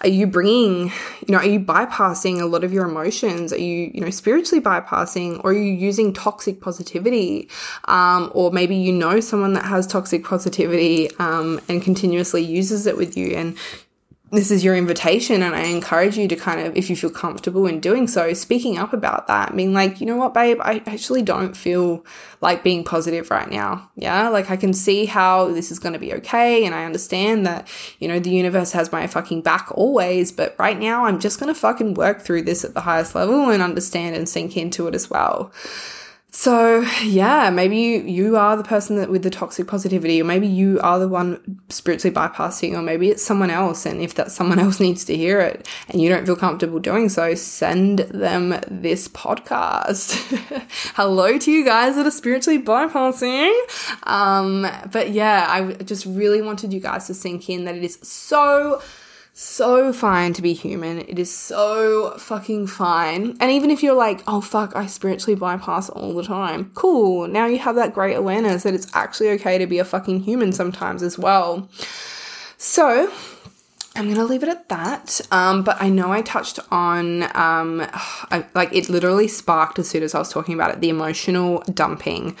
are 0.00 0.08
you 0.08 0.26
bringing 0.26 0.86
you 1.26 1.28
know 1.28 1.38
are 1.38 1.46
you 1.46 1.60
bypassing 1.60 2.40
a 2.40 2.46
lot 2.46 2.64
of 2.64 2.72
your 2.72 2.84
emotions? 2.84 3.52
Are 3.52 3.58
you 3.58 3.90
you 3.94 4.00
know 4.00 4.10
spiritually 4.10 4.62
bypassing 4.62 5.42
or 5.44 5.50
are 5.50 5.54
you 5.54 5.72
using 5.72 6.12
toxic 6.12 6.60
positivity? 6.60 7.48
Um, 7.86 8.30
or 8.34 8.50
maybe 8.50 8.76
you 8.76 8.92
know 8.92 9.20
someone 9.20 9.52
that 9.54 9.64
has 9.64 9.86
toxic 9.86 10.24
positivity 10.24 11.10
um, 11.18 11.60
and 11.68 11.82
continuously 11.82 12.42
uses 12.42 12.86
it 12.86 12.96
with 12.96 13.16
you 13.16 13.34
and 13.34 13.56
this 14.34 14.50
is 14.50 14.64
your 14.64 14.76
invitation 14.76 15.42
and 15.42 15.54
I 15.54 15.62
encourage 15.62 16.16
you 16.16 16.28
to 16.28 16.36
kind 16.36 16.60
of 16.60 16.76
if 16.76 16.90
you 16.90 16.96
feel 16.96 17.10
comfortable 17.10 17.66
in 17.66 17.80
doing 17.80 18.06
so 18.08 18.32
speaking 18.34 18.78
up 18.78 18.92
about 18.92 19.26
that. 19.28 19.54
Being 19.54 19.72
like 19.72 20.00
you 20.00 20.06
know 20.06 20.16
what 20.16 20.34
babe? 20.34 20.58
I 20.60 20.82
actually 20.86 21.22
don't 21.22 21.56
feel 21.56 22.04
like 22.40 22.62
being 22.62 22.84
positive 22.84 23.30
right 23.30 23.50
now. 23.50 23.90
Yeah? 23.96 24.28
Like 24.28 24.50
I 24.50 24.56
can 24.56 24.72
see 24.72 25.06
how 25.06 25.48
this 25.48 25.70
is 25.70 25.78
going 25.78 25.94
to 25.94 25.98
be 25.98 26.14
okay 26.14 26.64
and 26.64 26.74
I 26.74 26.84
understand 26.84 27.46
that 27.46 27.68
you 27.98 28.08
know 28.08 28.18
the 28.18 28.30
universe 28.30 28.72
has 28.72 28.92
my 28.92 29.06
fucking 29.06 29.42
back 29.42 29.68
always 29.72 30.32
but 30.32 30.54
right 30.58 30.78
now 30.78 31.06
I'm 31.06 31.20
just 31.20 31.40
going 31.40 31.52
to 31.52 31.58
fucking 31.58 31.94
work 31.94 32.22
through 32.22 32.42
this 32.42 32.64
at 32.64 32.74
the 32.74 32.80
highest 32.80 33.14
level 33.14 33.50
and 33.50 33.62
understand 33.62 34.16
and 34.16 34.28
sink 34.28 34.56
into 34.56 34.86
it 34.86 34.94
as 34.94 35.08
well 35.10 35.52
so 36.34 36.80
yeah, 37.04 37.48
maybe 37.50 37.76
you, 37.76 38.02
you 38.02 38.36
are 38.36 38.56
the 38.56 38.64
person 38.64 38.96
that 38.96 39.08
with 39.08 39.22
the 39.22 39.30
toxic 39.30 39.68
positivity, 39.68 40.20
or 40.20 40.24
maybe 40.24 40.48
you 40.48 40.80
are 40.80 40.98
the 40.98 41.06
one 41.06 41.60
spiritually 41.68 42.12
bypassing, 42.12 42.72
or 42.72 42.82
maybe 42.82 43.08
it's 43.08 43.22
someone 43.22 43.50
else. 43.50 43.86
And 43.86 44.02
if 44.02 44.16
that 44.16 44.32
someone 44.32 44.58
else 44.64 44.80
needs 44.80 45.04
to 45.04 45.16
hear 45.16 45.38
it 45.40 45.68
and 45.88 46.02
you 46.02 46.08
don't 46.08 46.26
feel 46.26 46.34
comfortable 46.34 46.80
doing 46.80 47.08
so, 47.08 47.36
send 47.36 48.00
them 48.00 48.60
this 48.68 49.06
podcast. 49.06 50.14
Hello 50.96 51.38
to 51.38 51.52
you 51.52 51.64
guys 51.64 51.94
that 51.94 52.04
are 52.04 52.10
spiritually 52.10 52.60
bypassing. 52.60 53.56
Um, 54.02 54.66
but 54.90 55.10
yeah, 55.10 55.46
I 55.48 55.74
just 55.84 56.04
really 56.04 56.42
wanted 56.42 56.72
you 56.72 56.80
guys 56.80 57.06
to 57.06 57.14
sink 57.14 57.48
in 57.48 57.64
that 57.66 57.76
it 57.76 57.84
is 57.84 58.00
so 58.02 58.82
so 59.36 59.92
fine 59.92 60.32
to 60.32 60.40
be 60.40 60.52
human. 60.52 61.00
It 61.00 61.18
is 61.18 61.34
so 61.34 62.16
fucking 62.18 62.68
fine. 62.68 63.36
And 63.40 63.50
even 63.50 63.72
if 63.72 63.82
you're 63.82 63.94
like, 63.94 64.22
oh 64.28 64.40
fuck, 64.40 64.76
I 64.76 64.86
spiritually 64.86 65.34
bypass 65.34 65.90
all 65.90 66.14
the 66.14 66.22
time, 66.22 66.70
cool. 66.74 67.26
Now 67.26 67.46
you 67.46 67.58
have 67.58 67.74
that 67.74 67.92
great 67.92 68.14
awareness 68.14 68.62
that 68.62 68.74
it's 68.74 68.86
actually 68.94 69.30
okay 69.30 69.58
to 69.58 69.66
be 69.66 69.80
a 69.80 69.84
fucking 69.84 70.20
human 70.20 70.52
sometimes 70.52 71.02
as 71.02 71.18
well. 71.18 71.68
So, 72.58 73.12
I'm 73.96 74.08
gonna 74.08 74.24
leave 74.24 74.44
it 74.44 74.48
at 74.48 74.68
that. 74.68 75.20
Um, 75.32 75.64
but 75.64 75.82
I 75.82 75.88
know 75.88 76.12
I 76.12 76.22
touched 76.22 76.60
on, 76.70 77.24
um, 77.36 77.80
I, 78.30 78.46
like, 78.54 78.72
it 78.72 78.88
literally 78.88 79.26
sparked 79.26 79.80
as 79.80 79.88
soon 79.88 80.04
as 80.04 80.14
I 80.14 80.20
was 80.20 80.30
talking 80.30 80.54
about 80.54 80.70
it 80.70 80.80
the 80.80 80.90
emotional 80.90 81.64
dumping 81.72 82.36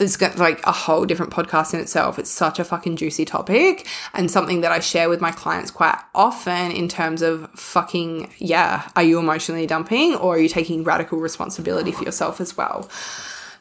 it's 0.00 0.16
got 0.16 0.38
like 0.38 0.64
a 0.66 0.72
whole 0.72 1.04
different 1.04 1.32
podcast 1.32 1.74
in 1.74 1.80
itself. 1.80 2.18
It's 2.18 2.30
such 2.30 2.58
a 2.58 2.64
fucking 2.64 2.96
juicy 2.96 3.24
topic 3.24 3.86
and 4.14 4.30
something 4.30 4.62
that 4.62 4.72
I 4.72 4.80
share 4.80 5.08
with 5.08 5.20
my 5.20 5.30
clients 5.30 5.70
quite 5.70 5.98
often 6.14 6.72
in 6.72 6.88
terms 6.88 7.22
of 7.22 7.50
fucking, 7.50 8.32
yeah, 8.38 8.88
are 8.96 9.02
you 9.02 9.18
emotionally 9.18 9.66
dumping 9.66 10.14
or 10.14 10.36
are 10.36 10.38
you 10.38 10.48
taking 10.48 10.84
radical 10.84 11.18
responsibility 11.18 11.92
for 11.92 12.04
yourself 12.04 12.40
as 12.40 12.56
well? 12.56 12.88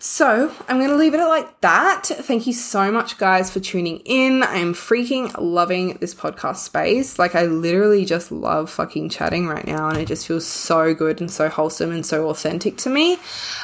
So 0.02 0.56
I'm 0.70 0.78
going 0.78 0.92
to 0.92 0.96
leave 0.96 1.14
it 1.14 1.20
at 1.20 1.28
like 1.28 1.60
that. 1.60 2.06
Thank 2.06 2.48
you 2.48 2.54
so 2.54 2.90
much, 2.90 3.18
guys, 3.18 3.52
for 3.52 3.60
tuning 3.60 3.98
in. 4.06 4.44
I 4.44 4.56
am 4.56 4.74
freaking 4.74 5.30
loving 5.38 5.96
this 5.96 6.16
podcast 6.16 6.58
space. 6.58 7.20
Like, 7.20 7.36
I 7.36 7.44
literally 7.48 8.06
just 8.06 8.32
love 8.32 8.70
fucking 8.70 9.10
chatting 9.10 9.46
right 9.46 9.68
now, 9.68 9.90
and 9.90 9.98
it 9.98 10.08
just 10.08 10.26
feels 10.26 10.48
so 10.48 10.94
good 10.94 11.20
and 11.20 11.30
so 11.30 11.50
wholesome 11.50 11.92
and 11.92 12.06
so 12.06 12.30
authentic 12.30 12.78
to 12.78 12.90
me. 12.90 13.16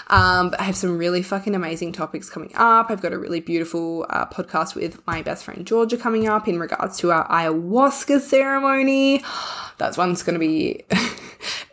Um, 0.07 0.53
I 0.59 0.63
have 0.63 0.75
some 0.75 0.97
really 0.97 1.21
fucking 1.23 1.55
amazing 1.55 1.93
topics 1.93 2.29
coming 2.29 2.51
up. 2.55 2.91
I've 2.91 3.01
got 3.01 3.13
a 3.13 3.17
really 3.17 3.39
beautiful 3.39 4.05
uh, 4.09 4.25
podcast 4.25 4.75
with 4.75 5.07
my 5.07 5.21
best 5.21 5.45
friend 5.45 5.65
Georgia 5.65 5.95
coming 5.95 6.27
up 6.27 6.49
in 6.49 6.59
regards 6.59 6.97
to 6.97 7.13
our 7.13 7.25
ayahuasca 7.29 8.19
ceremony. 8.19 9.23
That's 9.77 9.97
one's 9.97 10.21
going 10.21 10.33
to 10.33 10.39
be 10.39 10.83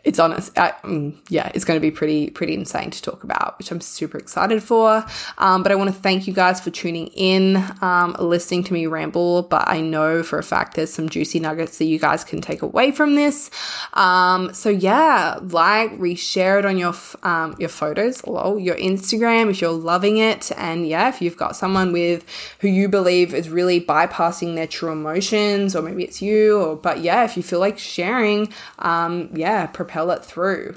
it's 0.03 0.19
honest. 0.19 0.57
I, 0.57 0.73
um, 0.83 1.21
yeah, 1.29 1.49
it's 1.55 1.63
going 1.63 1.77
to 1.77 1.81
be 1.81 1.91
pretty 1.91 2.29
pretty 2.29 2.53
insane 2.53 2.91
to 2.91 3.01
talk 3.01 3.23
about, 3.23 3.57
which 3.57 3.71
I'm 3.71 3.79
super 3.79 4.17
excited 4.17 4.61
for. 4.61 5.05
Um, 5.37 5.63
but 5.63 5.71
I 5.71 5.75
want 5.75 5.93
to 5.93 5.95
thank 5.95 6.27
you 6.27 6.33
guys 6.33 6.59
for 6.59 6.71
tuning 6.71 7.07
in, 7.07 7.63
um, 7.81 8.15
listening 8.19 8.63
to 8.65 8.73
me 8.73 8.85
ramble. 8.87 9.43
But 9.43 9.67
I 9.67 9.79
know 9.79 10.21
for 10.21 10.37
a 10.39 10.43
fact 10.43 10.75
there's 10.75 10.93
some 10.93 11.07
juicy 11.07 11.39
nuggets 11.39 11.77
that 11.77 11.85
you 11.85 11.99
guys 11.99 12.23
can 12.23 12.41
take 12.41 12.61
away 12.61 12.91
from 12.91 13.15
this. 13.15 13.49
Um, 13.93 14.53
so 14.53 14.69
yeah, 14.69 15.39
like, 15.41 15.91
reshare 15.99 16.59
it 16.59 16.65
on 16.65 16.77
your 16.77 16.93
um, 17.23 17.55
your 17.57 17.69
photos, 17.69 18.25
lol, 18.27 18.59
your 18.59 18.75
Instagram 18.75 19.49
if 19.49 19.61
you're 19.61 19.71
loving 19.71 20.17
it, 20.17 20.51
and 20.57 20.87
yeah, 20.87 21.07
if 21.07 21.21
you've 21.21 21.37
got 21.37 21.55
someone 21.55 21.93
with 21.93 22.25
who 22.59 22.67
you 22.67 22.89
believe 22.89 23.33
is 23.33 23.49
really 23.49 23.79
bypassing 23.79 24.55
their 24.55 24.67
true 24.67 24.91
emotions, 24.91 25.75
or 25.75 25.81
maybe 25.81 26.03
it's 26.03 26.21
you, 26.21 26.59
or 26.59 26.75
but 26.75 26.99
yeah, 26.99 27.23
if 27.23 27.37
you 27.37 27.43
feel 27.43 27.59
like 27.59 27.79
sharing, 27.79 28.51
um, 28.79 29.29
yeah, 29.33 29.67
propel 29.93 30.09
it 30.11 30.25
through. 30.25 30.75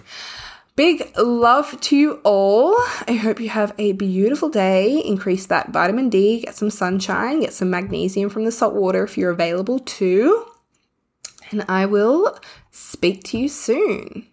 Big 0.76 1.10
love 1.16 1.80
to 1.80 1.96
you 1.96 2.20
all. 2.22 2.76
I 3.08 3.18
hope 3.18 3.40
you 3.40 3.48
have 3.48 3.72
a 3.78 3.92
beautiful 3.92 4.50
day. 4.50 5.02
Increase 5.02 5.46
that 5.46 5.70
vitamin 5.70 6.10
D, 6.10 6.40
get 6.40 6.54
some 6.54 6.68
sunshine, 6.68 7.40
get 7.40 7.54
some 7.54 7.70
magnesium 7.70 8.28
from 8.28 8.44
the 8.44 8.52
salt 8.52 8.74
water 8.74 9.04
if 9.04 9.16
you're 9.16 9.30
available 9.30 9.78
too. 9.78 10.44
And 11.50 11.64
I 11.66 11.86
will 11.86 12.38
speak 12.70 13.24
to 13.24 13.38
you 13.38 13.48
soon. 13.48 14.26